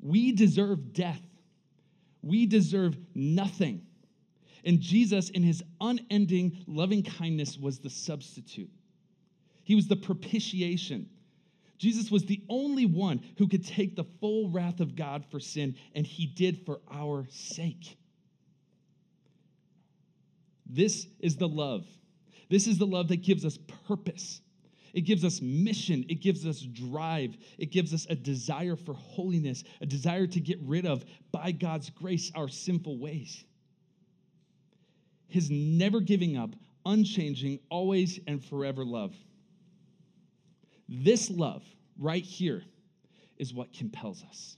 We 0.00 0.32
deserve 0.32 0.92
death. 0.92 1.20
We 2.22 2.46
deserve 2.46 2.96
nothing. 3.14 3.82
And 4.64 4.80
Jesus, 4.80 5.30
in 5.30 5.42
his 5.42 5.62
unending 5.80 6.64
loving 6.66 7.02
kindness, 7.02 7.58
was 7.58 7.78
the 7.78 7.90
substitute. 7.90 8.70
He 9.64 9.74
was 9.74 9.86
the 9.86 9.96
propitiation. 9.96 11.08
Jesus 11.78 12.10
was 12.10 12.24
the 12.24 12.42
only 12.48 12.84
one 12.84 13.22
who 13.38 13.48
could 13.48 13.66
take 13.66 13.96
the 13.96 14.04
full 14.20 14.50
wrath 14.50 14.80
of 14.80 14.96
God 14.96 15.24
for 15.30 15.40
sin, 15.40 15.76
and 15.94 16.06
he 16.06 16.26
did 16.26 16.66
for 16.66 16.80
our 16.92 17.26
sake. 17.30 17.96
This 20.66 21.06
is 21.20 21.36
the 21.36 21.48
love. 21.48 21.86
This 22.50 22.66
is 22.66 22.78
the 22.78 22.86
love 22.86 23.08
that 23.08 23.22
gives 23.22 23.44
us 23.44 23.58
purpose. 23.86 24.40
It 24.92 25.02
gives 25.02 25.24
us 25.24 25.40
mission. 25.40 26.04
It 26.08 26.20
gives 26.20 26.46
us 26.46 26.60
drive. 26.60 27.36
It 27.58 27.70
gives 27.70 27.94
us 27.94 28.06
a 28.10 28.14
desire 28.14 28.76
for 28.76 28.94
holiness, 28.94 29.64
a 29.80 29.86
desire 29.86 30.26
to 30.26 30.40
get 30.40 30.58
rid 30.62 30.86
of, 30.86 31.04
by 31.32 31.52
God's 31.52 31.90
grace, 31.90 32.30
our 32.34 32.48
sinful 32.48 32.98
ways 32.98 33.44
his 35.30 35.50
never 35.50 36.00
giving 36.00 36.36
up, 36.36 36.50
unchanging, 36.84 37.60
always 37.70 38.20
and 38.26 38.44
forever 38.44 38.84
love. 38.84 39.14
This 40.88 41.30
love 41.30 41.62
right 41.98 42.24
here 42.24 42.62
is 43.38 43.54
what 43.54 43.72
compels 43.72 44.24
us. 44.28 44.56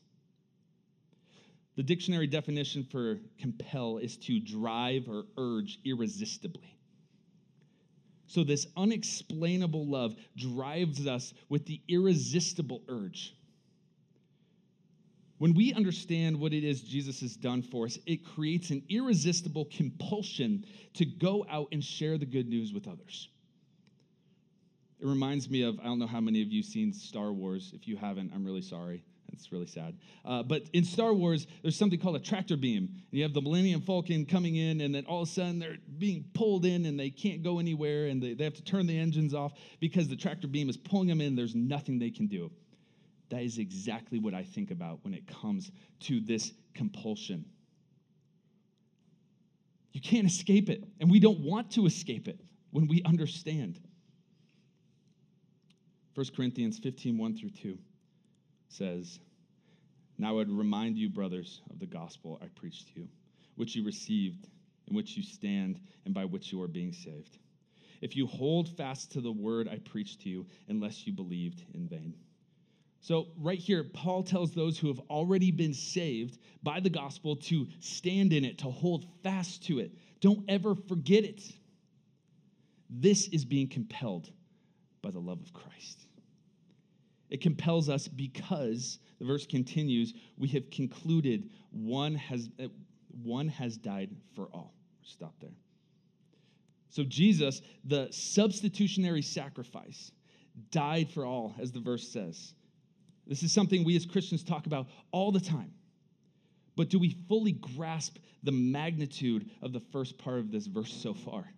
The 1.77 1.83
dictionary 1.83 2.27
definition 2.27 2.85
for 2.91 3.19
compel 3.39 3.99
is 3.99 4.17
to 4.19 4.41
drive 4.41 5.09
or 5.09 5.25
urge 5.37 5.79
irresistibly. 5.85 6.77
So, 8.33 8.45
this 8.45 8.67
unexplainable 8.77 9.87
love 9.87 10.15
drives 10.37 11.07
us 11.07 11.35
with 11.49 11.67
the 11.67 11.81
irresistible 11.89 12.83
urge 12.89 13.35
when 15.43 15.55
we 15.55 15.75
understand 15.75 16.39
what 16.39 16.53
it 16.53 16.63
is 16.63 16.83
Jesus 16.83 17.19
has 17.21 17.35
done 17.35 17.63
for 17.63 17.87
us, 17.87 17.99
it 18.07 18.25
creates 18.25 18.71
an 18.71 18.81
irresistible 18.89 19.65
compulsion 19.77 20.65
to 20.95 21.05
go 21.05 21.45
out 21.51 21.67
and 21.73 21.83
share 21.83 22.17
the 22.17 22.25
good 22.25 22.49
news 22.49 22.73
with 22.73 22.87
others. 22.87 23.29
It 25.01 25.07
reminds 25.09 25.51
me 25.51 25.63
of, 25.63 25.81
I 25.81 25.87
don't 25.87 25.99
know 25.99 26.07
how 26.07 26.21
many 26.21 26.43
of 26.43 26.53
you 26.53 26.63
seen 26.63 26.93
Star 26.93 27.33
Wars. 27.33 27.73
If 27.75 27.89
you 27.89 27.97
haven't, 27.97 28.31
I'm 28.33 28.45
really 28.45 28.63
sorry. 28.63 29.03
It's 29.33 29.51
really 29.51 29.67
sad. 29.67 29.97
Uh, 30.25 30.43
but 30.43 30.63
in 30.73 30.85
Star 30.85 31.15
Wars, 31.15 31.47
there's 31.63 31.77
something 31.77 31.99
called 31.99 32.17
a 32.17 32.21
tractor 32.21 32.57
beam. 32.57 32.89
And 33.11 33.19
you 33.19 33.23
have 33.23 33.33
the 33.33 33.41
Millennium 33.41 33.81
Falcon 33.81 34.27
coming 34.27 34.57
in, 34.57 34.83
and 34.83 34.95
then 34.95 35.05
all 35.07 35.23
of 35.23 35.29
a 35.29 35.31
sudden 35.31 35.59
they're 35.59 35.79
being 35.99 36.25
pulled 36.35 36.65
in 36.67 36.87
and 36.87 36.99
they 36.99 37.11
can't 37.11 37.43
go 37.43 37.59
anywhere, 37.59 38.07
and 38.07 38.23
they, 38.23 38.35
they 38.35 38.45
have 38.45 38.55
to 38.55 38.65
turn 38.65 38.87
the 38.87 38.99
engines 38.99 39.35
off 39.35 39.53
because 39.81 40.09
the 40.09 40.17
tractor 40.17 40.47
beam 40.47 40.69
is 40.69 40.77
pulling 40.77 41.09
them 41.09 41.21
in. 41.21 41.35
There's 41.35 41.55
nothing 41.55 41.99
they 41.99 42.11
can 42.11 42.27
do. 42.27 42.51
That 43.31 43.43
is 43.43 43.59
exactly 43.59 44.19
what 44.19 44.35
I 44.35 44.43
think 44.43 44.71
about 44.71 44.99
when 45.03 45.15
it 45.15 45.27
comes 45.27 45.71
to 46.01 46.21
this 46.21 46.53
compulsion. 46.75 47.47
You 49.93 50.01
can't 50.01 50.27
escape 50.27 50.69
it, 50.69 50.85
and 51.01 51.11
we 51.11 51.21
don't 51.21 51.41
want 51.41 51.71
to 51.73 51.87
escape 51.87 52.29
it 52.29 52.39
when 52.71 52.87
we 52.87 53.03
understand. 53.05 53.81
1 56.15 56.27
Corinthians 56.37 56.79
15, 56.79 57.17
1 57.17 57.37
through 57.37 57.51
2 57.51 57.79
says, 58.73 59.21
Now 60.19 60.31
I 60.31 60.33
would 60.33 60.51
remind 60.51 60.97
you, 60.97 61.09
brothers, 61.09 61.63
of 61.71 61.79
the 61.79 61.87
gospel 61.87 62.41
I 62.43 62.47
preached 62.55 62.89
to 62.89 63.01
you, 63.01 63.09
which 63.57 63.77
you 63.77 63.85
received, 63.85 64.49
in 64.89 64.97
which 64.97 65.17
you 65.17 65.23
stand, 65.23 65.81
and 66.05 66.15
by 66.15 66.25
which 66.25 66.53
you 66.53 66.61
are 66.63 66.69
being 66.69 66.93
saved. 66.93 67.39
If 68.01 68.17
you 68.17 68.27
hold 68.27 68.69
fast 68.69 69.13
to 69.13 69.21
the 69.21 69.31
word 69.31 69.69
I 69.69 69.79
preached 69.79 70.23
to 70.23 70.29
you, 70.29 70.47
unless 70.69 71.07
you 71.07 71.13
believed 71.13 71.63
in 71.75 71.87
vain. 71.87 72.15
So, 73.01 73.29
right 73.37 73.59
here, 73.59 73.85
Paul 73.85 74.23
tells 74.23 74.53
those 74.53 74.79
who 74.79 74.89
have 74.89 75.01
already 75.11 75.51
been 75.51 75.75
saved 75.75 76.39
by 76.63 76.79
the 76.79 76.91
gospel 76.91 77.35
to 77.37 77.67
stand 77.81 78.33
in 78.33 78.45
it, 78.45 78.59
to 78.59 78.71
hold 78.71 79.07
fast 79.23 79.65
to 79.67 79.81
it. 79.81 79.93
Don't 80.21 80.45
ever 80.49 80.75
forget 80.75 81.25
it. 81.25 81.43
This 82.89 83.27
is 83.29 83.45
being 83.45 83.69
compelled 83.69 84.31
by 85.03 85.11
the 85.11 85.19
love 85.19 85.41
of 85.41 85.53
Christ. 85.53 86.07
It 87.33 87.41
compels 87.41 87.89
us 87.89 88.09
because, 88.09 88.99
the 89.19 89.25
verse 89.25 89.47
continues, 89.47 90.13
we 90.37 90.49
have 90.49 90.71
concluded 90.71 91.49
one 91.71 92.15
has, 92.15 92.51
uh, 92.63 92.67
one 93.23 93.49
has 93.49 93.79
died 93.79 94.11
for 94.37 94.51
all. 94.53 94.75
Stop 95.01 95.33
there. 95.41 95.57
So, 96.91 97.05
Jesus, 97.05 97.63
the 97.87 98.09
substitutionary 98.11 99.23
sacrifice, 99.23 100.13
died 100.71 101.09
for 101.09 101.25
all, 101.25 101.55
as 101.59 101.73
the 101.73 101.81
verse 101.81 102.07
says. 102.07 102.53
This 103.27 103.43
is 103.43 103.51
something 103.51 103.83
we 103.83 103.97
as 103.97 104.05
Christians 104.05 104.45
talk 104.45 104.67
about 104.67 104.89
all 105.11 105.33
the 105.33 105.41
time. 105.41 105.73
But 106.77 106.91
do 106.91 106.99
we 106.99 107.17
fully 107.31 107.53
grasp 107.53 108.19
the 108.43 108.53
magnitude 108.53 109.49
of 109.63 109.73
the 109.73 109.81
first 109.81 110.19
part 110.19 110.39
of 110.39 110.53
this 110.53 110.67
verse 110.67 110.93
so 110.93 111.15
far? 111.15 111.51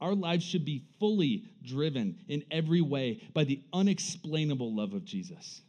Our 0.00 0.14
lives 0.14 0.44
should 0.44 0.64
be 0.64 0.84
fully 1.00 1.44
driven 1.64 2.18
in 2.28 2.44
every 2.50 2.80
way 2.80 3.22
by 3.32 3.44
the 3.44 3.62
unexplainable 3.72 4.74
love 4.74 4.92
of 4.92 5.04
Jesus. 5.04 5.62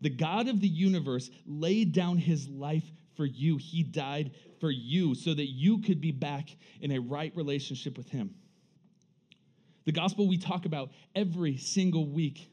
The 0.00 0.10
God 0.10 0.48
of 0.48 0.60
the 0.60 0.68
universe 0.68 1.30
laid 1.46 1.92
down 1.92 2.18
his 2.18 2.48
life 2.48 2.84
for 3.16 3.24
you. 3.24 3.56
He 3.56 3.82
died 3.82 4.32
for 4.60 4.70
you 4.70 5.14
so 5.14 5.32
that 5.32 5.46
you 5.46 5.78
could 5.78 6.00
be 6.00 6.12
back 6.12 6.50
in 6.80 6.92
a 6.92 6.98
right 6.98 7.34
relationship 7.34 7.96
with 7.96 8.10
him. 8.10 8.34
The 9.84 9.92
gospel 9.92 10.28
we 10.28 10.38
talk 10.38 10.66
about 10.66 10.90
every 11.14 11.56
single 11.56 12.06
week. 12.06 12.50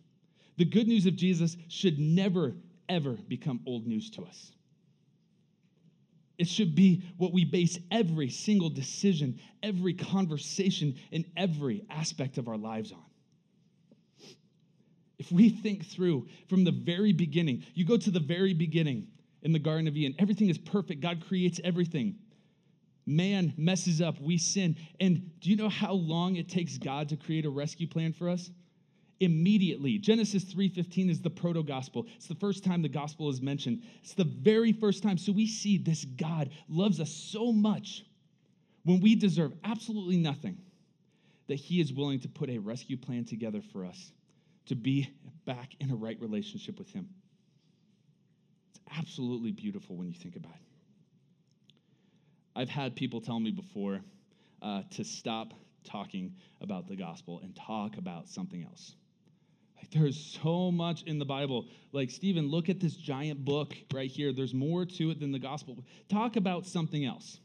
The 0.58 0.66
good 0.66 0.88
news 0.88 1.06
of 1.06 1.16
Jesus 1.16 1.58
should 1.68 2.00
never, 2.00 2.56
ever 2.88 3.14
become 3.14 3.62
old 3.66 3.88
news 3.88 4.10
to 4.12 4.24
us. 4.24 4.52
It 6.42 6.48
should 6.48 6.74
be 6.74 7.04
what 7.18 7.34
we 7.34 7.46
base 7.46 7.78
every 7.92 8.32
single 8.32 8.72
decision, 8.72 9.40
every 9.62 9.94
conversation, 9.94 10.96
and 11.12 11.24
every 11.38 11.86
aspect 11.88 12.40
of 12.40 12.48
our 12.48 12.58
lives 12.58 12.92
on. 12.92 13.06
If 15.20 15.32
we 15.32 15.50
think 15.50 15.86
through 15.86 16.28
from 16.50 16.64
the 16.64 16.72
very 16.72 17.14
beginning, 17.14 17.64
you 17.76 17.86
go 17.86 17.96
to 17.96 18.10
the 18.10 18.20
very 18.20 18.56
beginning 18.56 19.06
in 19.44 19.52
the 19.52 19.60
Garden 19.60 19.88
of 19.88 19.96
Eden, 19.96 20.16
everything 20.18 20.50
is 20.50 20.58
perfect. 20.58 21.00
God 21.00 21.24
creates 21.28 21.62
everything. 21.64 22.16
Man 23.06 23.54
messes 23.56 24.02
up, 24.02 24.20
we 24.20 24.40
sin. 24.40 24.76
And 25.00 25.40
do 25.42 25.52
you 25.52 25.56
know 25.56 25.70
how 25.70 25.94
long 25.94 26.38
it 26.38 26.50
takes 26.50 26.80
God 26.80 27.08
to 27.10 27.18
create 27.18 27.46
a 27.46 27.52
rescue 27.52 27.86
plan 27.86 28.14
for 28.14 28.28
us? 28.28 28.50
Immediately. 29.22 29.98
Genesis 30.00 30.44
3:15 30.44 31.10
is 31.10 31.22
the 31.22 31.30
proto 31.30 31.64
gospel. 31.64 32.08
It's 32.16 32.28
the 32.28 32.36
first 32.36 32.64
time 32.64 32.82
the 32.82 32.90
gospel 32.90 33.30
is 33.30 33.42
mentioned. 33.42 33.84
It's 34.02 34.16
the 34.16 34.26
very 34.26 34.74
first 34.74 35.04
time. 35.04 35.18
So 35.18 35.32
we 35.32 35.48
see 35.48 35.78
this 35.78 36.04
God 36.04 36.50
loves 36.68 37.00
us 37.00 37.12
so 37.12 37.54
much 37.54 38.04
when 38.84 39.00
we 39.00 39.16
deserve 39.16 39.54
absolutely 39.64 40.18
nothing 40.18 40.58
that 41.48 41.56
he 41.56 41.80
is 41.80 41.94
willing 41.94 42.20
to 42.22 42.28
put 42.28 42.50
a 42.50 42.58
rescue 42.58 42.98
plan 42.98 43.24
together 43.24 43.62
for 43.62 43.86
us 43.86 44.12
to 44.66 44.76
be 44.76 45.10
back 45.46 45.76
in 45.80 45.92
a 45.92 45.96
right 45.96 46.20
relationship 46.20 46.80
with 46.80 46.90
him. 46.92 47.08
It's 48.72 48.80
absolutely 48.98 49.52
beautiful 49.52 49.96
when 49.96 50.08
you 50.08 50.14
think 50.14 50.36
about 50.36 50.56
it. 50.56 50.62
I've 52.56 52.70
had 52.70 52.96
people 52.96 53.22
tell 53.22 53.40
me 53.40 53.52
before 53.52 54.02
uh, 54.62 54.84
to 54.92 55.04
stop 55.04 55.54
talking 55.84 56.36
about 56.60 56.88
the 56.88 56.96
gospel 56.96 57.40
and 57.44 57.56
talk 57.56 57.98
about 57.98 58.28
something 58.28 58.64
else. 58.64 58.96
Like 59.82 59.90
there's 59.92 60.38
so 60.42 60.72
much 60.72 61.04
in 61.04 61.18
the 61.18 61.26
Bible. 61.26 61.66
Like, 61.92 62.12
Stephen, 62.12 62.52
look 62.52 62.70
at 62.70 62.80
this 62.80 62.96
giant 62.96 63.44
book 63.44 63.76
right 63.92 64.10
here. 64.10 64.32
There's 64.32 64.54
more 64.54 64.86
to 64.86 65.10
it 65.10 65.20
than 65.20 65.32
the 65.32 65.40
gospel. 65.40 65.84
Talk 66.08 66.36
about 66.36 66.68
something 66.68 67.04
else. 67.04 67.40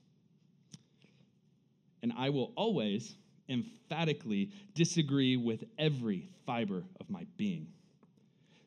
And 2.02 2.12
I 2.16 2.28
will 2.28 2.52
always 2.54 3.16
emphatically 3.48 4.50
disagree 4.74 5.36
with 5.36 5.64
every 5.78 6.28
fiber 6.44 6.84
of 7.00 7.08
my 7.08 7.26
being. 7.38 7.68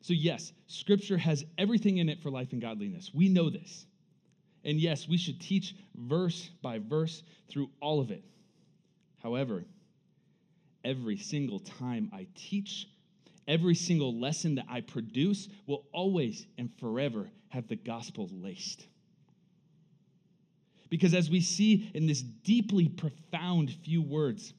So, 0.02 0.14
yes, 0.14 0.52
scripture 0.66 1.18
has 1.18 1.44
everything 1.56 1.98
in 1.98 2.08
it 2.08 2.20
for 2.20 2.30
life 2.30 2.52
and 2.52 2.60
godliness. 2.60 3.12
We 3.14 3.28
know 3.28 3.50
this. 3.50 3.86
And 4.64 4.80
yes, 4.80 5.06
we 5.06 5.16
should 5.16 5.40
teach 5.40 5.76
verse 5.94 6.50
by 6.60 6.78
verse 6.78 7.22
through 7.48 7.70
all 7.80 8.00
of 8.00 8.10
it. 8.10 8.24
However, 9.22 9.64
every 10.84 11.18
single 11.18 11.60
time 11.60 12.10
I 12.12 12.26
teach 12.34 12.88
Every 13.48 13.74
single 13.74 14.18
lesson 14.18 14.56
that 14.56 14.66
I 14.68 14.80
produce 14.80 15.48
will 15.66 15.84
always 15.92 16.46
and 16.58 16.70
forever 16.78 17.30
have 17.48 17.68
the 17.68 17.76
gospel 17.76 18.28
laced. 18.32 18.86
Because 20.88 21.14
as 21.14 21.30
we 21.30 21.40
see 21.40 21.90
in 21.94 22.06
this 22.06 22.20
deeply 22.20 22.88
profound 22.88 23.72
few 23.84 24.02
words, 24.02 24.52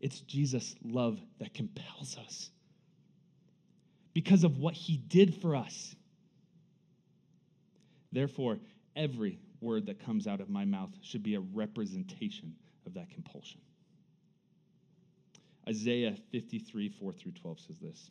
it's 0.00 0.20
Jesus' 0.20 0.74
love 0.82 1.20
that 1.38 1.54
compels 1.54 2.16
us. 2.18 2.50
Because 4.14 4.44
of 4.44 4.58
what 4.58 4.74
he 4.74 4.96
did 4.96 5.34
for 5.40 5.56
us. 5.56 5.94
Therefore, 8.12 8.58
every 8.94 9.38
word 9.60 9.86
that 9.86 10.04
comes 10.04 10.26
out 10.26 10.40
of 10.40 10.48
my 10.48 10.64
mouth 10.64 10.90
should 11.02 11.22
be 11.22 11.34
a 11.34 11.40
representation 11.40 12.54
of 12.86 12.94
that 12.94 13.10
compulsion. 13.10 13.60
Isaiah 15.68 16.14
53, 16.30 16.90
4 16.90 17.12
through 17.12 17.32
12 17.32 17.60
says 17.60 17.76
this. 17.78 18.10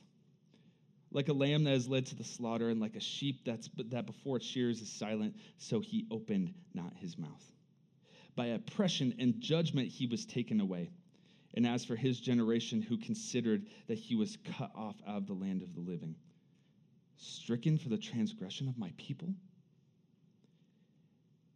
like 1.11 1.27
a 1.27 1.33
lamb 1.33 1.65
that 1.65 1.73
is 1.73 1.87
led 1.87 2.05
to 2.07 2.15
the 2.15 2.23
slaughter, 2.23 2.69
and 2.69 2.79
like 2.79 2.95
a 2.95 3.01
sheep 3.01 3.41
that's, 3.45 3.69
that 3.89 4.05
before 4.05 4.37
it 4.37 4.43
shears 4.43 4.81
is 4.81 4.89
silent, 4.89 5.35
so 5.57 5.79
he 5.79 6.07
opened 6.09 6.53
not 6.73 6.93
his 6.95 7.17
mouth. 7.17 7.43
By 8.35 8.47
oppression 8.47 9.13
and 9.19 9.39
judgment 9.39 9.89
he 9.89 10.07
was 10.07 10.25
taken 10.25 10.61
away. 10.61 10.89
And 11.53 11.67
as 11.67 11.83
for 11.83 11.97
his 11.97 12.19
generation, 12.19 12.81
who 12.81 12.97
considered 12.97 13.65
that 13.87 13.97
he 13.97 14.15
was 14.15 14.37
cut 14.57 14.71
off 14.73 14.95
out 15.05 15.17
of 15.17 15.27
the 15.27 15.33
land 15.33 15.63
of 15.63 15.73
the 15.73 15.81
living, 15.81 16.15
stricken 17.17 17.77
for 17.77 17.89
the 17.89 17.97
transgression 17.97 18.69
of 18.69 18.77
my 18.77 18.91
people? 18.95 19.33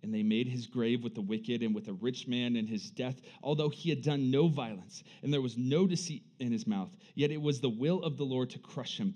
And 0.04 0.14
they 0.14 0.22
made 0.22 0.48
his 0.48 0.68
grave 0.68 1.02
with 1.02 1.16
the 1.16 1.22
wicked 1.22 1.64
and 1.64 1.74
with 1.74 1.88
a 1.88 1.94
rich 1.94 2.28
man 2.28 2.56
in 2.58 2.68
his 2.68 2.92
death, 2.92 3.22
although 3.42 3.70
he 3.70 3.90
had 3.90 4.04
done 4.04 4.30
no 4.30 4.50
violence, 4.50 5.04
and 5.24 5.34
there 5.34 5.42
was 5.42 5.58
no 5.58 5.88
deceit 5.88 6.24
in 6.40 6.52
his 6.52 6.68
mouth. 6.68 6.96
Yet 7.16 7.32
it 7.32 7.42
was 7.42 7.62
the 7.62 7.70
will 7.70 8.04
of 8.04 8.18
the 8.18 8.26
Lord 8.26 8.52
to 8.52 8.60
crush 8.60 8.98
him. 9.00 9.16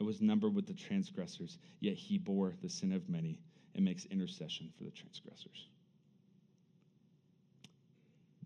and 0.00 0.06
was 0.06 0.22
numbered 0.22 0.54
with 0.54 0.66
the 0.66 0.72
transgressors, 0.74 1.58
yet 1.78 1.94
he 1.94 2.16
bore 2.18 2.54
the 2.62 2.70
sin 2.70 2.90
of 2.92 3.08
many 3.08 3.38
and 3.76 3.84
makes 3.84 4.06
intercession 4.06 4.72
for 4.76 4.84
the 4.84 4.90
transgressors. 4.90 5.68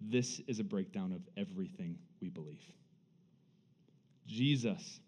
This 0.00 0.40
is 0.48 0.58
a 0.58 0.64
breakdown 0.64 1.12
of 1.12 1.22
everything 1.36 1.96
we 2.20 2.28
believe. 2.28 2.60
Jesus, 4.26 5.00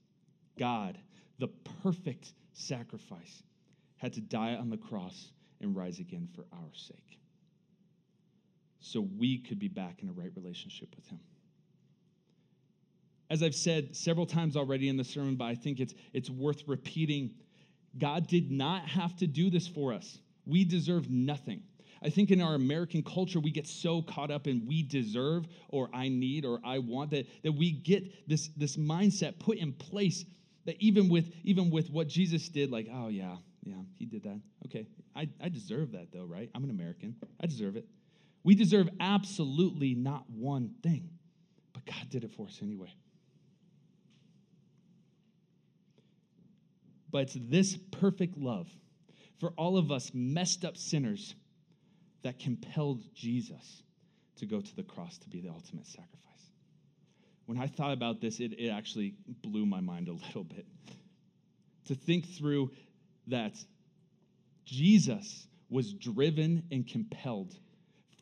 God, 0.59 0.97
the 1.39 1.49
perfect 1.83 2.33
sacrifice, 2.53 3.43
had 3.97 4.13
to 4.15 4.21
die 4.21 4.55
on 4.55 4.71
the 4.71 4.77
cross 4.77 5.33
and 5.61 5.75
rise 5.75 5.99
again 5.99 6.29
for 6.35 6.45
our 6.53 6.71
sake. 6.73 7.19
So 8.81 9.07
we 9.19 9.39
could 9.39 9.59
be 9.59 9.69
back 9.69 10.03
in 10.03 10.09
a 10.09 10.13
right 10.13 10.31
relationship 10.37 10.95
with 10.95 11.09
him. 11.09 11.19
As 13.29 13.43
I've 13.43 13.55
said 13.55 13.97
several 13.97 14.27
times 14.27 14.57
already 14.57 14.89
in 14.89 14.97
the 14.97 15.05
sermon, 15.05 15.37
but 15.37 15.47
I 15.47 15.55
think 15.55 15.81
it's, 15.81 15.95
it's 16.13 16.31
worth 16.31 16.63
repeating 16.67 17.35
God 17.99 18.27
did 18.27 18.51
not 18.51 18.87
have 18.87 19.17
to 19.17 19.27
do 19.27 19.51
this 19.51 19.67
for 19.67 19.93
us. 19.93 20.19
We 20.45 20.65
deserve 20.65 21.11
nothing. 21.11 21.63
I 22.03 22.11
think 22.11 22.31
in 22.31 22.41
our 22.41 22.55
American 22.55 23.03
culture, 23.03 23.41
we 23.41 23.51
get 23.51 23.67
so 23.67 24.03
caught 24.03 24.31
up 24.31 24.47
in 24.47 24.67
we 24.67 24.83
deserve 24.83 25.47
or 25.69 25.89
I 25.95 26.09
need 26.09 26.45
or 26.45 26.61
I 26.65 26.79
want 26.79 27.11
that, 27.11 27.27
that 27.43 27.53
we 27.53 27.73
get 27.73 28.29
this, 28.29 28.51
this 28.57 28.77
mindset 28.77 29.39
put 29.39 29.57
in 29.57 29.73
place 29.73 30.25
that 30.67 30.77
even 30.81 31.09
with 31.09 31.33
even 31.45 31.71
with 31.71 31.91
what 31.91 32.09
Jesus 32.09 32.49
did, 32.49 32.71
like, 32.71 32.89
oh 32.93 33.09
yeah, 33.09 33.37
yeah, 33.65 33.75
he 33.99 34.05
did 34.05 34.25
that. 34.25 34.41
Okay. 34.67 34.87
I, 35.15 35.29
I 35.41 35.49
deserve 35.49 35.93
that 35.93 36.13
though, 36.13 36.25
right? 36.25 36.51
I'm 36.55 36.65
an 36.65 36.71
American. 36.71 37.17
I 37.41 37.47
deserve 37.47 37.77
it. 37.77 37.87
We 38.45 38.55
deserve 38.55 38.89
absolutely 39.01 39.95
not 39.95 40.29
one 40.29 40.75
thing. 40.83 41.09
But 41.73 41.87
God 41.87 42.09
did 42.11 42.25
it 42.25 42.33
for 42.33 42.47
us 42.47 42.61
anyway. 42.63 42.93
But 47.17 47.23
it's 47.23 47.39
this 47.49 47.79
perfect 47.93 48.37
love 48.37 48.69
for 49.41 49.55
all 49.57 49.79
of 49.79 49.91
us 49.91 50.11
messed 50.13 50.67
up 50.67 50.77
sinners 50.77 51.35
that 52.23 52.39
compelled 52.39 53.05
Jesus 53.15 53.83
to 54.37 54.45
go 54.45 54.61
to 54.61 54.77
the 54.77 54.83
cross 54.83 55.17
to 55.21 55.31
be 55.31 55.41
the 55.41 55.49
ultimate 55.49 55.87
sacrifice. 55.87 56.51
When 57.47 57.57
I 57.57 57.69
thought 57.69 57.93
about 57.93 58.21
this, 58.21 58.39
it, 58.41 58.53
it 58.59 58.69
actually 58.69 59.15
blew 59.43 59.65
my 59.65 59.81
mind 59.81 60.09
a 60.09 60.13
little 60.13 60.45
bit. 60.45 60.67
To 61.87 61.95
think 61.95 62.29
through 62.29 62.71
that 63.29 63.55
Jesus 64.67 65.47
was 65.71 65.95
driven 65.95 66.65
and 66.71 66.87
compelled 66.87 67.55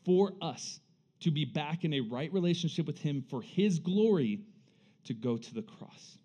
for 0.04 0.34
us 0.40 0.78
to 1.22 1.32
be 1.32 1.44
back 1.44 1.82
in 1.82 1.94
a 1.94 2.00
right 2.00 2.32
relationship 2.32 2.86
with 2.86 2.98
Him 2.98 3.24
for 3.28 3.42
His 3.42 3.80
glory 3.80 4.42
to 5.06 5.14
go 5.14 5.36
to 5.36 5.52
the 5.52 5.62
cross. 5.62 6.18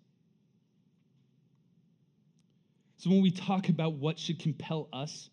So 3.00 3.08
when 3.08 3.22
we 3.22 3.30
talk 3.30 3.70
about 3.70 3.94
what 3.94 4.18
should 4.18 4.38
compel 4.38 4.86
us, 4.92 5.30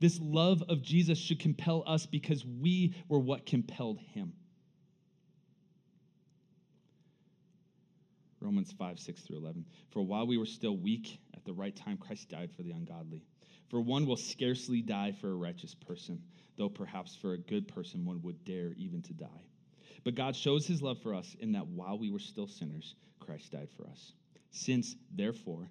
this 0.00 0.18
love 0.20 0.60
of 0.68 0.82
Jesus 0.82 1.16
should 1.16 1.38
compel 1.38 1.84
us 1.86 2.04
because 2.04 2.44
we 2.44 2.96
were 3.08 3.20
what 3.20 3.46
compelled 3.46 4.00
him. 4.00 4.32
Romans 8.40 8.74
5, 8.76 8.98
6 8.98 9.20
through 9.20 9.36
11. 9.36 9.64
For 9.92 10.02
while 10.02 10.26
we 10.26 10.36
were 10.36 10.44
still 10.44 10.76
weak, 10.76 11.20
at 11.36 11.44
the 11.44 11.52
right 11.52 11.76
time, 11.76 11.96
Christ 11.96 12.30
died 12.30 12.50
for 12.56 12.64
the 12.64 12.72
ungodly. 12.72 13.22
For 13.68 13.80
one 13.80 14.04
will 14.04 14.16
scarcely 14.16 14.82
die 14.82 15.12
for 15.20 15.30
a 15.30 15.36
righteous 15.36 15.76
person, 15.76 16.20
though 16.58 16.68
perhaps 16.68 17.14
for 17.14 17.34
a 17.34 17.38
good 17.38 17.68
person 17.68 18.04
one 18.04 18.20
would 18.22 18.44
dare 18.44 18.72
even 18.76 19.00
to 19.02 19.12
die. 19.12 19.44
But 20.02 20.16
God 20.16 20.34
shows 20.34 20.66
his 20.66 20.82
love 20.82 20.98
for 21.00 21.14
us 21.14 21.36
in 21.38 21.52
that 21.52 21.68
while 21.68 21.96
we 21.96 22.10
were 22.10 22.18
still 22.18 22.48
sinners, 22.48 22.96
Christ 23.20 23.52
died 23.52 23.68
for 23.76 23.86
us. 23.86 24.12
Since, 24.50 24.96
therefore, 25.14 25.70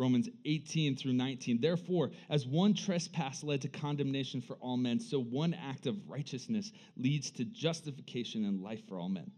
Romans 0.00 0.30
18 0.46 0.96
through 0.96 1.12
19. 1.12 1.60
Therefore, 1.60 2.10
as 2.30 2.46
one 2.46 2.72
trespass 2.72 3.44
led 3.44 3.60
to 3.60 3.68
condemnation 3.68 4.40
for 4.40 4.54
all 4.54 4.78
men, 4.78 4.98
so 4.98 5.20
one 5.20 5.52
act 5.52 5.86
of 5.86 6.08
righteousness 6.08 6.72
leads 6.96 7.30
to 7.32 7.44
justification 7.44 8.46
and 8.46 8.62
life 8.62 8.80
for 8.88 8.98
all 8.98 9.10
men. 9.10 9.30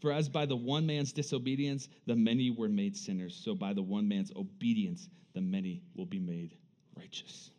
For 0.00 0.12
as 0.12 0.28
by 0.28 0.44
the 0.44 0.56
one 0.56 0.86
man's 0.86 1.12
disobedience 1.12 1.88
the 2.04 2.16
many 2.16 2.50
were 2.50 2.68
made 2.68 2.96
sinners, 2.96 3.40
so 3.42 3.54
by 3.54 3.72
the 3.72 3.82
one 3.82 4.08
man's 4.08 4.32
obedience 4.34 5.08
the 5.34 5.40
many 5.40 5.82
will 5.94 6.04
be 6.04 6.18
made 6.18 6.56
righteous. 6.96 7.50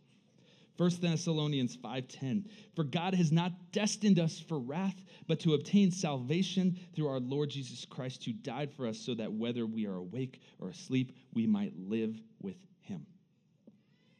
1 0.77 1.01
Thessalonians 1.01 1.75
5:10 1.75 2.45
For 2.75 2.83
God 2.83 3.15
has 3.15 3.31
not 3.31 3.71
destined 3.71 4.19
us 4.19 4.39
for 4.39 4.59
wrath 4.59 5.03
but 5.25 5.39
to 5.41 5.55
obtain 5.55 5.91
salvation 5.91 6.77
through 6.93 7.07
our 7.07 7.19
Lord 7.19 7.49
Jesus 7.49 7.83
Christ 7.83 8.23
who 8.23 8.33
died 8.33 8.71
for 8.71 8.85
us 8.87 8.99
so 8.99 9.15
that 9.15 9.33
whether 9.33 9.65
we 9.65 9.87
are 9.87 9.95
awake 9.95 10.39
or 10.59 10.69
asleep 10.69 11.17
we 11.33 11.47
might 11.47 11.73
live 11.77 12.21
with 12.41 12.57
him. 12.81 13.05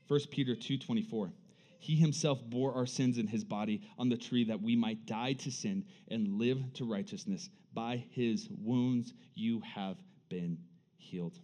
1 0.08 0.20
Peter 0.32 0.56
2:24 0.56 1.32
He 1.80 1.96
himself 1.96 2.44
bore 2.50 2.74
our 2.74 2.88
sins 2.88 3.20
in 3.20 3.28
his 3.28 3.44
body 3.44 3.82
on 4.00 4.10
the 4.10 4.18
tree 4.18 4.46
that 4.46 4.62
we 4.62 4.76
might 4.76 5.06
die 5.06 5.34
to 5.34 5.52
sin 5.52 5.86
and 6.08 6.40
live 6.40 6.74
to 6.74 6.86
righteousness 6.86 7.50
by 7.74 8.04
his 8.10 8.50
wounds 8.50 9.14
you 9.36 9.60
have 9.60 9.98
been 10.30 10.58
healed. 10.98 11.40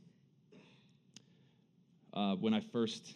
Uh, 2.13 2.35
when 2.35 2.53
I 2.53 2.59
first 2.59 3.15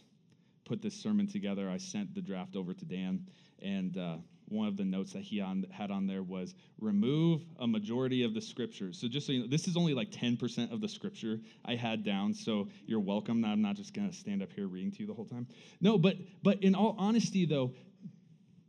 put 0.68 0.82
this 0.82 0.94
sermon 0.94 1.28
together, 1.28 1.70
I 1.70 1.78
sent 1.78 2.14
the 2.14 2.22
draft 2.22 2.56
over 2.56 2.74
to 2.74 2.86
Dan, 2.86 3.26
and 3.62 3.98
uh, 3.98 4.18
one 4.50 4.68
of 4.68 4.78
the 4.78 4.84
notes 4.84 5.14
that 5.14 5.24
he 5.24 5.42
on, 5.42 5.66
had 5.72 5.92
on 5.92 6.08
there 6.08 6.24
was 6.24 6.56
remove 6.80 7.46
a 7.60 7.68
majority 7.68 8.24
of 8.24 8.34
the 8.34 8.42
scriptures. 8.42 8.98
So 9.00 9.08
just 9.08 9.28
so 9.28 9.34
you 9.34 9.42
know, 9.42 9.48
this 9.48 9.68
is 9.68 9.76
only 9.76 9.94
like 9.94 10.12
10% 10.12 10.72
of 10.72 10.82
the 10.82 10.88
scripture 10.88 11.40
I 11.66 11.76
had 11.76 12.04
down. 12.04 12.34
So 12.34 12.68
you're 12.86 13.00
welcome. 13.00 13.44
I'm 13.44 13.62
not 13.62 13.76
just 13.76 13.94
going 13.94 14.10
to 14.10 14.16
stand 14.16 14.42
up 14.42 14.52
here 14.54 14.68
reading 14.68 14.92
to 14.92 15.00
you 15.00 15.08
the 15.08 15.14
whole 15.14 15.26
time. 15.26 15.48
No, 15.82 15.98
but 15.98 16.16
but 16.44 16.64
in 16.64 16.76
all 16.76 16.96
honesty, 16.98 17.46
though, 17.46 17.74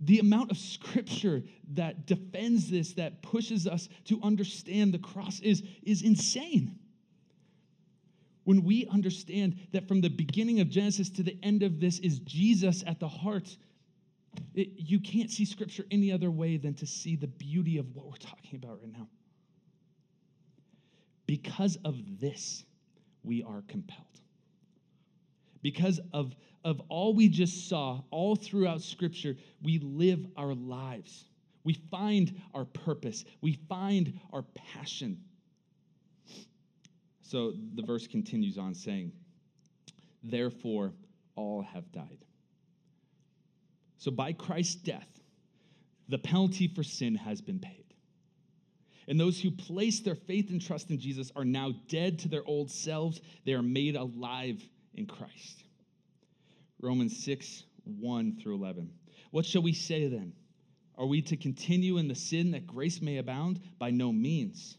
the 0.01 0.19
amount 0.21 0.51
of 0.51 0.59
scripture 0.59 1.43
that 1.75 2.07
defends 2.07 2.71
this, 2.71 2.93
that 2.95 3.23
pushes 3.23 3.67
us 3.67 3.89
to 4.05 4.21
understand 4.23 4.95
the 4.95 4.99
cross, 4.99 5.41
is 5.41 5.63
is 5.83 6.03
insane 6.03 6.79
when 8.49 8.65
we 8.65 8.87
understand 8.91 9.59
that 9.73 9.87
from 9.87 10.01
the 10.01 10.09
beginning 10.09 10.61
of 10.61 10.71
Genesis 10.71 11.11
to 11.11 11.23
the 11.23 11.37
end 11.43 11.63
of 11.63 11.81
this 11.81 11.99
is 11.99 12.21
Jesus 12.21 12.83
at 12.87 12.99
the 12.99 13.07
heart, 13.07 13.55
it, 14.55 14.71
you 14.75 14.99
can't 15.01 15.31
see 15.31 15.45
Scripture 15.45 15.85
any 15.91 16.11
other 16.11 16.31
way 16.31 16.57
than 16.57 16.73
to 16.77 16.87
see 16.87 17.15
the 17.15 17.27
beauty 17.27 17.77
of 17.77 17.95
what 17.95 18.07
we're 18.07 18.17
talking 18.17 18.59
about 18.59 18.81
right 18.81 18.91
now. 18.91 19.07
Because 21.27 21.77
of 21.85 21.99
this, 22.23 22.65
we 23.23 23.43
are 23.43 23.63
compelled. 23.69 24.07
Because 25.61 26.01
of, 26.15 26.35
of 26.65 26.81
all 26.89 27.13
we 27.13 27.29
just 27.29 27.69
saw, 27.69 28.01
all 28.11 28.35
throughout 28.35 28.81
Scripture, 28.81 29.37
we 29.63 29.79
live 29.81 30.27
our 30.39 30.55
lives. 30.55 31.27
We 31.65 31.75
find 31.91 32.35
our 32.55 32.65
purpose, 32.65 33.27
we 33.43 33.59
find 33.69 34.19
our 34.33 34.45
passion. 34.73 35.21
So 37.29 37.53
the 37.75 37.83
verse 37.83 38.07
continues 38.07 38.57
on 38.57 38.75
saying, 38.75 39.13
Therefore, 40.23 40.95
all 41.37 41.61
have 41.61 41.93
died. 41.93 42.25
So 43.99 44.11
by 44.11 44.33
Christ's 44.33 44.77
death, 44.77 45.09
the 46.09 46.17
penalty 46.17 46.69
for 46.69 46.83
sin 46.83 47.15
has 47.17 47.43
been 47.43 47.59
paid. 47.59 47.85
And 49.09 49.21
those 49.21 49.39
who 49.39 49.51
place 49.51 50.01
their 50.01 50.15
faith 50.15 50.49
and 50.49 50.61
trust 50.61 50.89
in 50.89 50.99
Jesus 50.99 51.31
are 51.37 51.45
now 51.45 51.73
dead 51.89 52.19
to 52.21 52.29
their 52.29 52.45
old 52.47 52.71
selves. 52.71 53.21
They 53.45 53.53
are 53.53 53.63
made 53.63 53.95
alive 53.95 54.63
in 54.95 55.05
Christ. 55.05 55.65
Romans 56.81 57.23
6, 57.25 57.65
1 58.01 58.39
through 58.43 58.55
11. 58.55 58.91
What 59.33 59.45
shall 59.45 59.63
we 59.63 59.75
say 59.75 60.09
then? 60.09 60.33
Are 60.97 61.07
we 61.07 61.21
to 61.23 61.37
continue 61.37 61.99
in 61.99 62.09
the 62.09 62.15
sin 62.15 62.53
that 62.53 62.67
grace 62.67 63.03
may 63.03 63.19
abound? 63.19 63.61
By 63.79 63.91
no 63.91 64.13
means. 64.13 64.79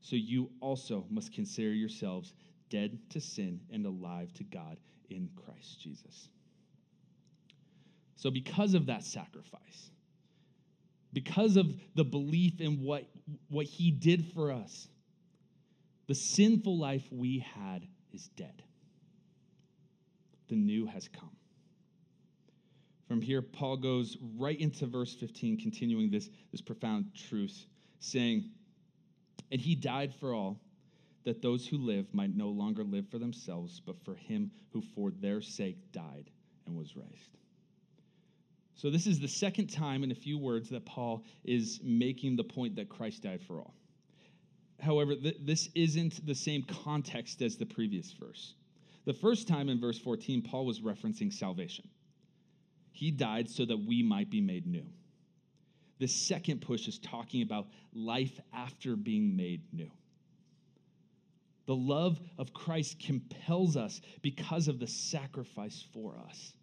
So 0.00 0.16
you 0.16 0.50
also 0.60 1.04
must 1.10 1.32
consider 1.32 1.72
yourselves 1.72 2.32
dead 2.70 2.98
to 3.10 3.20
sin 3.20 3.60
and 3.70 3.84
alive 3.84 4.32
to 4.34 4.44
God 4.44 4.78
in 5.10 5.28
Christ 5.36 5.80
Jesus. 5.80 6.28
So, 8.16 8.30
because 8.30 8.74
of 8.74 8.86
that 8.86 9.02
sacrifice, 9.02 9.90
because 11.12 11.56
of 11.56 11.74
the 11.94 12.04
belief 12.04 12.60
in 12.60 12.82
what, 12.82 13.04
what 13.48 13.66
he 13.66 13.90
did 13.90 14.26
for 14.34 14.52
us, 14.52 14.88
the 16.06 16.14
sinful 16.14 16.78
life 16.78 17.04
we 17.10 17.38
had 17.38 17.86
is 18.12 18.28
dead. 18.36 18.62
The 20.48 20.56
new 20.56 20.86
has 20.86 21.08
come. 21.08 21.30
From 23.08 23.22
here, 23.22 23.42
Paul 23.42 23.76
goes 23.76 24.16
right 24.36 24.58
into 24.60 24.86
verse 24.86 25.14
15, 25.14 25.58
continuing 25.58 26.10
this, 26.10 26.28
this 26.52 26.60
profound 26.60 27.06
truth, 27.14 27.66
saying, 27.98 28.50
And 29.50 29.60
he 29.60 29.74
died 29.74 30.14
for 30.14 30.34
all, 30.34 30.60
that 31.24 31.42
those 31.42 31.66
who 31.66 31.76
live 31.76 32.06
might 32.14 32.34
no 32.34 32.48
longer 32.48 32.82
live 32.82 33.08
for 33.08 33.18
themselves, 33.18 33.80
but 33.84 34.02
for 34.04 34.14
him 34.14 34.50
who 34.72 34.80
for 34.80 35.10
their 35.10 35.42
sake 35.42 35.76
died 35.92 36.30
and 36.66 36.76
was 36.76 36.96
raised. 36.96 37.36
So, 38.74 38.88
this 38.88 39.06
is 39.06 39.20
the 39.20 39.28
second 39.28 39.66
time 39.66 40.02
in 40.02 40.10
a 40.10 40.14
few 40.14 40.38
words 40.38 40.70
that 40.70 40.86
Paul 40.86 41.24
is 41.44 41.80
making 41.82 42.36
the 42.36 42.44
point 42.44 42.76
that 42.76 42.88
Christ 42.88 43.22
died 43.22 43.42
for 43.42 43.58
all. 43.58 43.74
However, 44.80 45.14
th- 45.14 45.36
this 45.42 45.68
isn't 45.74 46.24
the 46.26 46.34
same 46.34 46.62
context 46.62 47.42
as 47.42 47.56
the 47.56 47.66
previous 47.66 48.12
verse. 48.12 48.54
The 49.04 49.12
first 49.12 49.46
time 49.46 49.68
in 49.68 49.78
verse 49.78 49.98
14, 49.98 50.40
Paul 50.42 50.64
was 50.64 50.80
referencing 50.80 51.30
salvation. 51.30 51.88
He 52.92 53.10
died 53.10 53.50
so 53.50 53.66
that 53.66 53.76
we 53.76 54.02
might 54.02 54.30
be 54.30 54.40
made 54.40 54.66
new. 54.66 54.86
The 56.00 56.08
second 56.08 56.62
push 56.62 56.88
is 56.88 56.98
talking 56.98 57.42
about 57.42 57.68
life 57.92 58.40
after 58.54 58.96
being 58.96 59.36
made 59.36 59.62
new. 59.70 59.90
The 61.66 61.76
love 61.76 62.18
of 62.38 62.54
Christ 62.54 62.98
compels 62.98 63.76
us 63.76 64.00
because 64.22 64.66
of 64.66 64.80
the 64.80 64.86
sacrifice 64.86 65.84
for 65.92 66.16
us. 66.26 66.54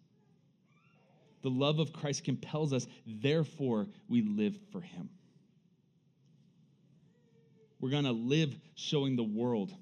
The 1.42 1.50
love 1.50 1.78
of 1.78 1.92
Christ 1.92 2.24
compels 2.24 2.72
us, 2.72 2.88
therefore, 3.06 3.86
we 4.08 4.22
live 4.22 4.58
for 4.72 4.80
him. 4.80 5.08
We're 7.80 7.90
going 7.90 8.04
to 8.04 8.12
live 8.12 8.56
showing 8.74 9.14
the 9.14 9.22
world 9.22 9.72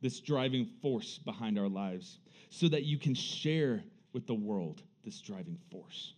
this 0.00 0.20
driving 0.20 0.64
force 0.80 1.18
behind 1.18 1.58
our 1.58 1.68
lives 1.68 2.18
so 2.48 2.66
that 2.68 2.84
you 2.84 2.98
can 2.98 3.14
share 3.14 3.84
with 4.14 4.26
the 4.26 4.34
world 4.34 4.82
this 5.04 5.20
driving 5.20 5.58
force. 5.70 6.14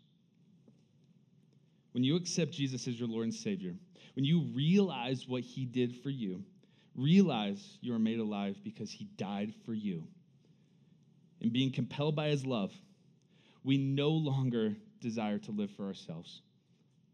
When 1.94 2.02
you 2.02 2.16
accept 2.16 2.50
Jesus 2.50 2.88
as 2.88 2.98
your 2.98 3.08
Lord 3.08 3.22
and 3.22 3.34
Savior, 3.34 3.72
when 4.16 4.24
you 4.24 4.42
realize 4.52 5.28
what 5.28 5.42
He 5.42 5.64
did 5.64 5.94
for 6.02 6.10
you, 6.10 6.42
realize 6.96 7.78
you 7.80 7.94
are 7.94 8.00
made 8.00 8.18
alive 8.18 8.58
because 8.64 8.90
He 8.90 9.04
died 9.16 9.54
for 9.64 9.72
you. 9.72 10.02
And 11.40 11.52
being 11.52 11.70
compelled 11.70 12.16
by 12.16 12.28
His 12.28 12.44
love, 12.44 12.72
we 13.62 13.78
no 13.78 14.08
longer 14.08 14.74
desire 15.00 15.38
to 15.38 15.52
live 15.52 15.70
for 15.70 15.86
ourselves, 15.86 16.42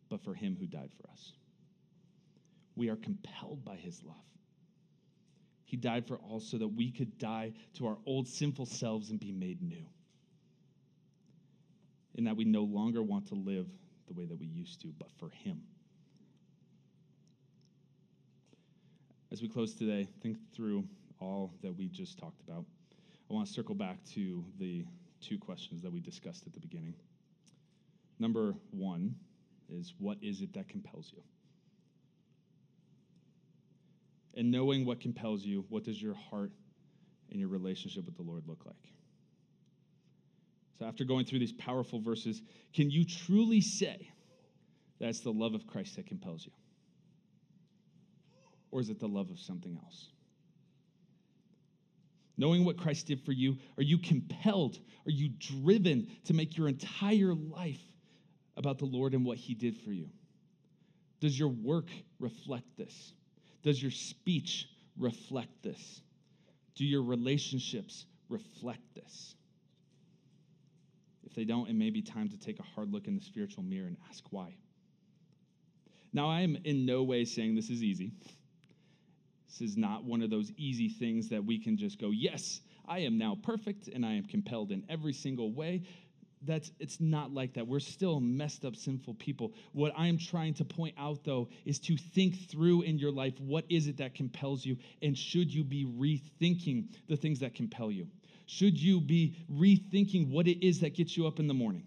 but 0.08 0.24
for 0.24 0.32
Him 0.32 0.56
who 0.58 0.66
died 0.66 0.90
for 0.98 1.10
us. 1.10 1.32
We 2.74 2.88
are 2.88 2.96
compelled 2.96 3.62
by 3.62 3.76
His 3.76 4.02
love. 4.02 4.16
He 5.66 5.76
died 5.76 6.06
for 6.06 6.16
all 6.16 6.40
so 6.40 6.56
that 6.56 6.68
we 6.68 6.90
could 6.90 7.18
die 7.18 7.52
to 7.74 7.86
our 7.86 7.98
old 8.06 8.26
sinful 8.26 8.64
selves 8.64 9.10
and 9.10 9.20
be 9.20 9.30
made 9.30 9.62
new 9.62 9.84
And 12.16 12.26
that 12.26 12.36
we 12.36 12.44
no 12.44 12.62
longer 12.62 13.02
want 13.02 13.28
to 13.28 13.34
live 13.34 13.68
the 14.10 14.18
way 14.18 14.26
that 14.26 14.38
we 14.38 14.46
used 14.46 14.80
to, 14.82 14.88
but 14.98 15.08
for 15.18 15.30
Him. 15.30 15.62
As 19.32 19.40
we 19.40 19.48
close 19.48 19.74
today, 19.74 20.08
think 20.22 20.36
through 20.52 20.84
all 21.20 21.52
that 21.62 21.76
we 21.76 21.88
just 21.88 22.18
talked 22.18 22.40
about. 22.40 22.64
I 23.30 23.34
want 23.34 23.46
to 23.46 23.52
circle 23.52 23.76
back 23.76 23.98
to 24.14 24.44
the 24.58 24.84
two 25.20 25.38
questions 25.38 25.82
that 25.82 25.92
we 25.92 26.00
discussed 26.00 26.46
at 26.46 26.52
the 26.52 26.60
beginning. 26.60 26.94
Number 28.18 28.54
one 28.72 29.14
is 29.68 29.94
what 29.98 30.18
is 30.20 30.40
it 30.40 30.52
that 30.54 30.68
compels 30.68 31.12
you? 31.14 31.22
And 34.34 34.50
knowing 34.50 34.84
what 34.84 35.00
compels 35.00 35.44
you, 35.44 35.64
what 35.68 35.84
does 35.84 36.02
your 36.02 36.14
heart 36.14 36.50
and 37.30 37.38
your 37.38 37.48
relationship 37.48 38.06
with 38.06 38.16
the 38.16 38.22
Lord 38.22 38.44
look 38.48 38.62
like? 38.66 38.74
So, 40.80 40.86
after 40.86 41.04
going 41.04 41.26
through 41.26 41.40
these 41.40 41.52
powerful 41.52 42.00
verses, 42.00 42.40
can 42.72 42.90
you 42.90 43.04
truly 43.04 43.60
say 43.60 44.10
that's 44.98 45.20
the 45.20 45.30
love 45.30 45.52
of 45.52 45.66
Christ 45.66 45.96
that 45.96 46.06
compels 46.06 46.46
you? 46.46 46.52
Or 48.70 48.80
is 48.80 48.88
it 48.88 48.98
the 48.98 49.06
love 49.06 49.30
of 49.30 49.38
something 49.38 49.78
else? 49.84 50.06
Knowing 52.38 52.64
what 52.64 52.78
Christ 52.78 53.08
did 53.08 53.20
for 53.20 53.32
you, 53.32 53.58
are 53.76 53.82
you 53.82 53.98
compelled? 53.98 54.78
Are 55.06 55.10
you 55.10 55.28
driven 55.38 56.08
to 56.24 56.32
make 56.32 56.56
your 56.56 56.66
entire 56.66 57.34
life 57.34 57.82
about 58.56 58.78
the 58.78 58.86
Lord 58.86 59.12
and 59.12 59.22
what 59.22 59.36
He 59.36 59.52
did 59.52 59.76
for 59.76 59.92
you? 59.92 60.08
Does 61.20 61.38
your 61.38 61.50
work 61.50 61.90
reflect 62.18 62.78
this? 62.78 63.12
Does 63.62 63.82
your 63.82 63.92
speech 63.92 64.66
reflect 64.98 65.62
this? 65.62 66.00
Do 66.74 66.86
your 66.86 67.02
relationships 67.02 68.06
reflect 68.30 68.94
this? 68.94 69.34
They 71.40 71.46
don't, 71.46 71.70
it 71.70 71.74
may 71.74 71.88
be 71.88 72.02
time 72.02 72.28
to 72.28 72.36
take 72.36 72.58
a 72.58 72.62
hard 72.62 72.92
look 72.92 73.08
in 73.08 73.14
the 73.14 73.22
spiritual 73.22 73.62
mirror 73.62 73.86
and 73.86 73.96
ask 74.10 74.22
why. 74.28 74.58
Now, 76.12 76.28
I 76.28 76.42
am 76.42 76.58
in 76.64 76.84
no 76.84 77.02
way 77.02 77.24
saying 77.24 77.54
this 77.54 77.70
is 77.70 77.82
easy. 77.82 78.12
This 79.48 79.62
is 79.62 79.74
not 79.78 80.04
one 80.04 80.20
of 80.20 80.28
those 80.28 80.52
easy 80.58 80.90
things 80.90 81.30
that 81.30 81.42
we 81.42 81.58
can 81.58 81.78
just 81.78 81.98
go, 81.98 82.10
yes, 82.10 82.60
I 82.86 82.98
am 82.98 83.16
now 83.16 83.38
perfect 83.42 83.88
and 83.88 84.04
I 84.04 84.12
am 84.12 84.24
compelled 84.24 84.70
in 84.70 84.84
every 84.90 85.14
single 85.14 85.50
way. 85.50 85.84
That's 86.42 86.72
it's 86.78 87.00
not 87.00 87.32
like 87.32 87.54
that. 87.54 87.66
We're 87.66 87.80
still 87.80 88.20
messed 88.20 88.66
up 88.66 88.76
sinful 88.76 89.14
people. 89.14 89.54
What 89.72 89.94
I 89.96 90.08
am 90.08 90.18
trying 90.18 90.52
to 90.54 90.64
point 90.66 90.94
out 90.98 91.24
though 91.24 91.48
is 91.64 91.78
to 91.80 91.96
think 91.96 92.50
through 92.50 92.82
in 92.82 92.98
your 92.98 93.12
life 93.12 93.40
what 93.40 93.64
is 93.70 93.86
it 93.86 93.96
that 93.96 94.14
compels 94.14 94.66
you 94.66 94.76
and 95.00 95.16
should 95.16 95.54
you 95.54 95.64
be 95.64 95.86
rethinking 95.86 96.88
the 97.08 97.16
things 97.16 97.40
that 97.40 97.54
compel 97.54 97.90
you? 97.90 98.08
Should 98.50 98.82
you 98.82 99.00
be 99.00 99.36
rethinking 99.48 100.28
what 100.28 100.48
it 100.48 100.66
is 100.66 100.80
that 100.80 100.96
gets 100.96 101.16
you 101.16 101.28
up 101.28 101.38
in 101.38 101.46
the 101.46 101.54
morning? 101.54 101.84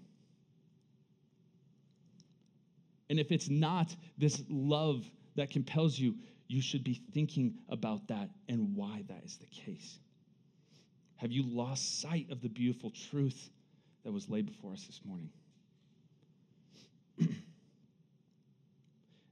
And 3.10 3.20
if 3.20 3.34
it's 3.34 3.50
not 3.50 3.94
this 4.18 4.42
love 4.50 5.04
that 5.36 5.50
compels 5.50 6.00
you, 6.00 6.16
you 6.48 6.62
should 6.62 6.86
be 6.86 7.02
thinking 7.14 7.56
about 7.68 8.08
that 8.08 8.30
and 8.48 8.78
why 8.78 9.04
that 9.10 9.26
is 9.26 9.36
the 9.36 9.46
case. 9.48 10.00
Have 11.18 11.34
you 11.34 11.44
lost 11.44 12.00
sight 12.00 12.28
of 12.32 12.40
the 12.42 12.48
beautiful 12.48 12.94
truth 13.12 13.50
that 14.06 14.14
was 14.14 14.30
laid 14.30 14.46
before 14.46 14.72
us 14.72 14.86
this 14.86 15.02
morning? 15.04 15.32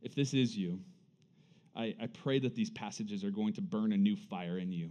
if 0.01 0.13
this 0.15 0.33
is 0.33 0.57
you, 0.57 0.81
I, 1.77 1.95
I 1.97 2.07
pray 2.07 2.39
that 2.39 2.55
these 2.55 2.71
passages 2.71 3.23
are 3.23 3.31
going 3.31 3.53
to 3.53 3.61
burn 3.61 3.93
a 3.93 3.97
new 3.97 4.17
fire 4.17 4.57
in 4.57 4.73
you 4.73 4.89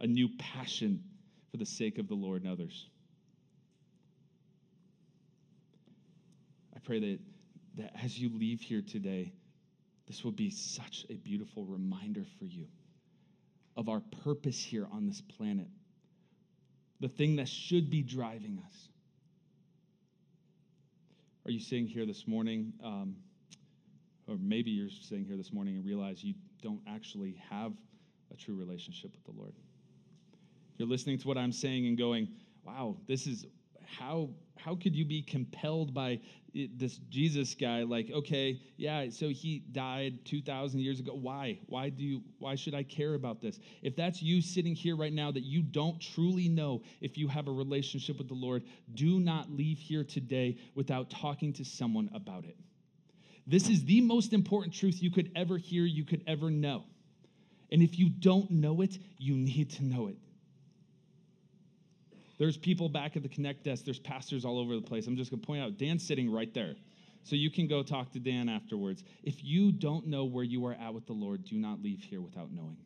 a 0.00 0.06
new 0.06 0.28
passion 0.38 1.02
for 1.50 1.56
the 1.56 1.66
sake 1.66 1.98
of 1.98 2.08
the 2.08 2.14
Lord 2.14 2.42
and 2.42 2.52
others. 2.52 2.86
I 6.74 6.78
pray 6.80 7.00
that, 7.00 7.18
that 7.78 7.92
as 8.02 8.18
you 8.18 8.30
leave 8.36 8.60
here 8.60 8.82
today, 8.82 9.32
this 10.06 10.22
will 10.22 10.32
be 10.32 10.50
such 10.50 11.06
a 11.10 11.14
beautiful 11.14 11.64
reminder 11.64 12.24
for 12.38 12.44
you 12.44 12.66
of 13.76 13.88
our 13.88 14.00
purpose 14.24 14.62
here 14.62 14.86
on 14.90 15.06
this 15.06 15.20
planet, 15.20 15.68
the 17.00 17.08
thing 17.08 17.36
that 17.36 17.48
should 17.48 17.90
be 17.90 18.02
driving 18.02 18.62
us. 18.64 18.88
Are 21.44 21.50
you 21.50 21.60
sitting 21.60 21.86
here 21.86 22.06
this 22.06 22.26
morning, 22.26 22.72
um, 22.82 23.16
or 24.26 24.36
maybe 24.40 24.70
you're 24.70 24.90
sitting 24.90 25.24
here 25.24 25.36
this 25.36 25.52
morning 25.52 25.76
and 25.76 25.84
realize 25.84 26.24
you 26.24 26.34
don't 26.62 26.80
actually 26.88 27.36
have 27.50 27.72
a 28.32 28.36
true 28.36 28.54
relationship 28.54 29.12
with 29.12 29.24
the 29.24 29.40
Lord? 29.40 29.52
You're 30.78 30.88
listening 30.88 31.18
to 31.18 31.28
what 31.28 31.38
I'm 31.38 31.52
saying 31.52 31.86
and 31.86 31.96
going, 31.96 32.28
wow, 32.64 32.96
this 33.06 33.26
is 33.26 33.46
how 33.86 34.30
how 34.58 34.74
could 34.74 34.96
you 34.96 35.04
be 35.04 35.22
compelled 35.22 35.94
by 35.94 36.18
this 36.54 36.98
Jesus 37.08 37.54
guy? 37.54 37.82
Like 37.82 38.10
okay 38.10 38.60
yeah 38.76 39.08
so 39.10 39.28
he 39.28 39.60
died 39.72 40.24
2000 40.24 40.80
years 40.80 41.00
ago. 41.00 41.14
Why? 41.14 41.58
Why 41.66 41.88
do 41.88 42.02
you 42.02 42.22
why 42.38 42.56
should 42.56 42.74
I 42.74 42.82
care 42.82 43.14
about 43.14 43.40
this? 43.40 43.60
If 43.82 43.94
that's 43.96 44.22
you 44.22 44.40
sitting 44.40 44.74
here 44.74 44.96
right 44.96 45.12
now 45.12 45.30
that 45.30 45.44
you 45.44 45.62
don't 45.62 46.00
truly 46.00 46.48
know 46.48 46.82
if 47.00 47.16
you 47.16 47.28
have 47.28 47.46
a 47.48 47.52
relationship 47.52 48.18
with 48.18 48.28
the 48.28 48.34
Lord 48.34 48.64
do 48.94 49.20
not 49.20 49.50
leave 49.50 49.78
here 49.78 50.04
today 50.04 50.58
without 50.74 51.10
talking 51.10 51.52
to 51.54 51.64
someone 51.64 52.10
about 52.14 52.44
it. 52.44 52.56
This 53.46 53.68
is 53.68 53.84
the 53.84 54.00
most 54.00 54.32
important 54.32 54.74
truth 54.74 55.00
you 55.00 55.12
could 55.12 55.30
ever 55.36 55.56
hear, 55.56 55.84
you 55.84 56.04
could 56.04 56.24
ever 56.26 56.50
know. 56.50 56.84
And 57.70 57.82
if 57.82 57.98
you 57.98 58.08
don't 58.08 58.50
know 58.50 58.80
it, 58.80 58.98
you 59.18 59.36
need 59.36 59.70
to 59.72 59.84
know 59.84 60.08
it. 60.08 60.16
There's 62.38 62.56
people 62.56 62.88
back 62.88 63.16
at 63.16 63.22
the 63.22 63.28
Connect 63.28 63.64
desk, 63.64 63.84
there's 63.84 63.98
pastors 63.98 64.44
all 64.44 64.58
over 64.58 64.74
the 64.74 64.82
place. 64.82 65.06
I'm 65.06 65.16
just 65.16 65.30
going 65.30 65.40
to 65.40 65.46
point 65.46 65.62
out 65.62 65.78
Dan's 65.78 66.06
sitting 66.06 66.30
right 66.30 66.52
there. 66.52 66.74
So 67.24 67.34
you 67.34 67.50
can 67.50 67.66
go 67.66 67.82
talk 67.82 68.12
to 68.12 68.20
Dan 68.20 68.48
afterwards. 68.48 69.02
If 69.24 69.42
you 69.42 69.72
don't 69.72 70.06
know 70.06 70.24
where 70.24 70.44
you 70.44 70.64
are 70.66 70.74
at 70.74 70.94
with 70.94 71.06
the 71.06 71.12
Lord, 71.12 71.44
do 71.44 71.56
not 71.56 71.82
leave 71.82 72.02
here 72.02 72.20
without 72.20 72.52
knowing. 72.52 72.76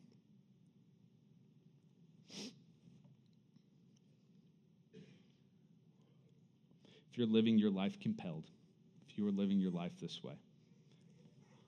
If 7.11 7.17
you're 7.17 7.27
living 7.27 7.57
your 7.57 7.69
life 7.69 7.99
compelled, 7.99 8.45
if 9.07 9.17
you 9.17 9.27
are 9.27 9.31
living 9.31 9.59
your 9.59 9.71
life 9.71 9.91
this 10.01 10.23
way, 10.23 10.33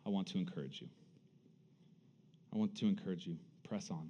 I 0.06 0.10
want 0.10 0.28
to 0.30 0.38
encourage 0.38 0.82
you. 0.82 0.88
I 2.54 2.58
want 2.58 2.76
to 2.78 2.88
encourage 2.88 3.28
you. 3.28 3.38
Press 3.68 3.92
on. 3.92 4.10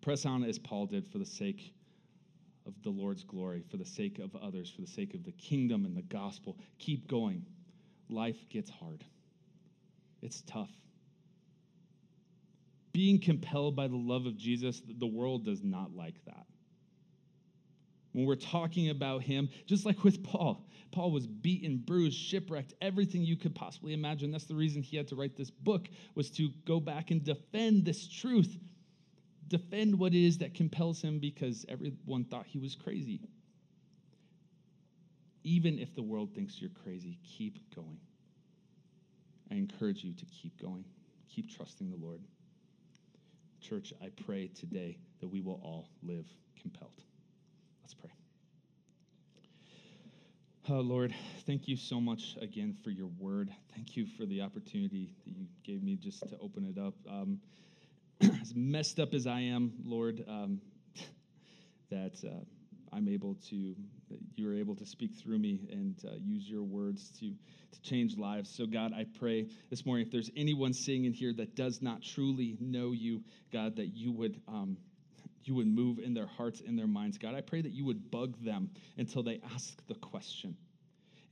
Press 0.00 0.24
on 0.24 0.44
as 0.44 0.58
Paul 0.58 0.86
did 0.86 1.06
for 1.08 1.18
the 1.18 1.26
sake 1.26 1.74
of 2.66 2.74
the 2.82 2.90
Lord's 2.90 3.24
glory, 3.24 3.62
for 3.70 3.76
the 3.76 3.84
sake 3.84 4.18
of 4.18 4.34
others, 4.36 4.70
for 4.70 4.80
the 4.80 4.86
sake 4.86 5.14
of 5.14 5.24
the 5.24 5.32
kingdom 5.32 5.84
and 5.84 5.96
the 5.96 6.02
gospel. 6.02 6.56
Keep 6.78 7.08
going. 7.08 7.44
Life 8.08 8.48
gets 8.50 8.70
hard, 8.70 9.04
it's 10.20 10.42
tough. 10.42 10.70
Being 12.92 13.18
compelled 13.18 13.74
by 13.74 13.88
the 13.88 13.96
love 13.96 14.26
of 14.26 14.36
Jesus, 14.36 14.82
the 14.86 15.06
world 15.06 15.46
does 15.46 15.64
not 15.64 15.96
like 15.96 16.22
that. 16.26 16.44
When 18.12 18.26
we're 18.26 18.34
talking 18.34 18.90
about 18.90 19.22
him, 19.22 19.48
just 19.66 19.86
like 19.86 20.04
with 20.04 20.22
Paul, 20.22 20.66
Paul 20.90 21.10
was 21.10 21.26
beaten, 21.26 21.78
bruised, 21.78 22.18
shipwrecked, 22.18 22.74
everything 22.82 23.22
you 23.22 23.36
could 23.36 23.54
possibly 23.54 23.94
imagine. 23.94 24.30
That's 24.30 24.44
the 24.44 24.54
reason 24.54 24.82
he 24.82 24.98
had 24.98 25.08
to 25.08 25.16
write 25.16 25.36
this 25.36 25.50
book 25.50 25.88
was 26.14 26.30
to 26.32 26.50
go 26.66 26.78
back 26.78 27.10
and 27.10 27.24
defend 27.24 27.86
this 27.86 28.06
truth 28.06 28.58
defend 29.52 29.98
what 29.98 30.14
it 30.14 30.24
is 30.24 30.38
that 30.38 30.54
compels 30.54 31.02
him 31.02 31.18
because 31.18 31.66
everyone 31.68 32.24
thought 32.24 32.46
he 32.46 32.58
was 32.58 32.74
crazy. 32.74 33.20
Even 35.44 35.78
if 35.78 35.94
the 35.94 36.02
world 36.02 36.30
thinks 36.34 36.58
you're 36.58 36.70
crazy, 36.82 37.18
keep 37.22 37.58
going. 37.76 37.98
I 39.50 39.56
encourage 39.56 40.02
you 40.02 40.14
to 40.14 40.24
keep 40.24 40.60
going, 40.60 40.86
keep 41.28 41.54
trusting 41.54 41.90
the 41.90 41.96
Lord. 41.96 42.22
Church, 43.60 43.92
I 44.02 44.08
pray 44.24 44.48
today 44.48 44.96
that 45.20 45.28
we 45.28 45.42
will 45.42 45.60
all 45.62 45.90
live 46.02 46.26
compelled. 46.60 47.02
Let's 47.82 47.92
pray. 47.92 48.10
Oh, 50.70 50.80
Lord, 50.80 51.14
thank 51.46 51.68
you 51.68 51.76
so 51.76 52.00
much 52.00 52.38
again 52.40 52.74
for 52.82 52.90
your 52.90 53.08
word. 53.18 53.50
Thank 53.74 53.96
you 53.96 54.06
for 54.16 54.24
the 54.24 54.40
opportunity 54.40 55.12
that 55.26 55.36
you 55.36 55.46
gave 55.62 55.82
me 55.82 55.96
just 55.96 56.26
to 56.28 56.38
open 56.40 56.64
it 56.64 56.80
up. 56.80 56.94
Um, 57.06 57.40
as 58.40 58.54
messed 58.54 59.00
up 59.00 59.14
as 59.14 59.26
I 59.26 59.40
am, 59.40 59.72
Lord, 59.84 60.24
um, 60.28 60.60
that 61.90 62.20
uh, 62.24 62.44
I'm 62.92 63.08
able 63.08 63.34
to, 63.50 63.74
that 64.10 64.18
you're 64.36 64.54
able 64.54 64.76
to 64.76 64.86
speak 64.86 65.14
through 65.14 65.38
me 65.38 65.68
and 65.70 65.96
uh, 66.06 66.14
use 66.20 66.48
your 66.48 66.62
words 66.62 67.10
to, 67.20 67.30
to 67.30 67.82
change 67.82 68.16
lives. 68.16 68.48
So, 68.48 68.66
God, 68.66 68.92
I 68.92 69.06
pray 69.18 69.48
this 69.70 69.84
morning 69.84 70.06
if 70.06 70.12
there's 70.12 70.30
anyone 70.36 70.72
sitting 70.72 71.04
in 71.04 71.12
here 71.12 71.32
that 71.34 71.56
does 71.56 71.82
not 71.82 72.02
truly 72.02 72.56
know 72.60 72.92
you, 72.92 73.22
God, 73.52 73.76
that 73.76 73.96
you 73.96 74.12
would. 74.12 74.40
Um, 74.48 74.76
you 75.44 75.56
would 75.56 75.66
move 75.66 75.98
in 75.98 76.14
their 76.14 76.28
hearts 76.28 76.62
and 76.64 76.78
their 76.78 76.86
minds. 76.86 77.18
God, 77.18 77.34
I 77.34 77.40
pray 77.40 77.62
that 77.62 77.72
you 77.72 77.84
would 77.84 78.12
bug 78.12 78.36
them 78.44 78.70
until 78.96 79.24
they 79.24 79.40
ask 79.52 79.84
the 79.88 79.96
question 79.96 80.56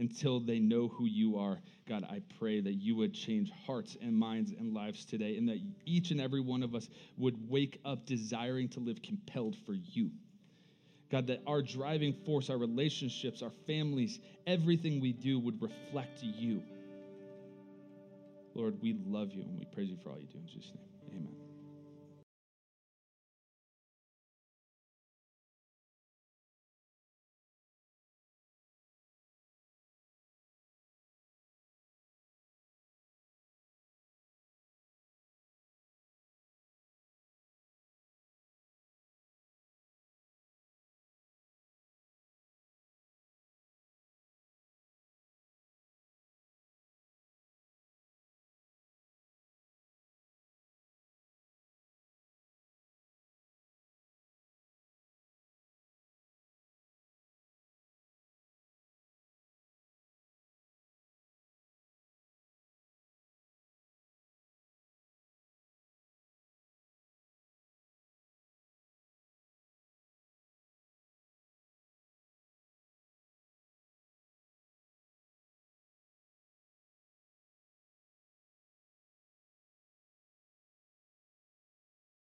until 0.01 0.41
they 0.41 0.59
know 0.59 0.89
who 0.89 1.05
you 1.05 1.39
are. 1.39 1.61
God, 1.89 2.05
I 2.11 2.23
pray 2.39 2.61
that 2.61 2.75
you 2.75 2.97
would 2.97 3.15
change 3.15 3.51
hearts 3.67 3.97
and 4.01 4.15
minds 4.15 4.53
and 4.59 4.75
lives 4.75 5.05
today, 5.05 5.37
and 5.37 5.49
that 5.49 5.59
each 5.87 6.11
and 6.11 6.21
every 6.21 6.41
one 6.41 6.63
of 6.63 6.75
us 6.75 6.89
would 7.19 7.49
wake 7.49 7.81
up 7.85 8.07
desiring 8.07 8.69
to 8.71 8.81
live 8.81 9.03
compelled 9.03 9.57
for 9.67 9.75
you. 9.75 10.11
God, 11.11 11.27
that 11.27 11.43
our 11.47 11.61
driving 11.61 12.15
force, 12.25 12.51
our 12.51 12.59
relationships, 12.59 13.43
our 13.43 13.53
families, 13.67 14.19
everything 14.47 15.01
we 15.01 15.13
do 15.13 15.39
would 15.39 15.61
reflect 15.61 16.23
you. 16.23 16.63
Lord, 18.55 18.81
we 18.81 18.97
love 19.07 19.33
you 19.33 19.43
and 19.43 19.59
we 19.59 19.65
praise 19.67 19.91
you 19.91 19.97
for 20.03 20.11
all 20.11 20.19
you 20.19 20.27
do 20.27 20.39
in 20.39 20.47
Jesus' 20.47 20.71
name. 20.75 20.89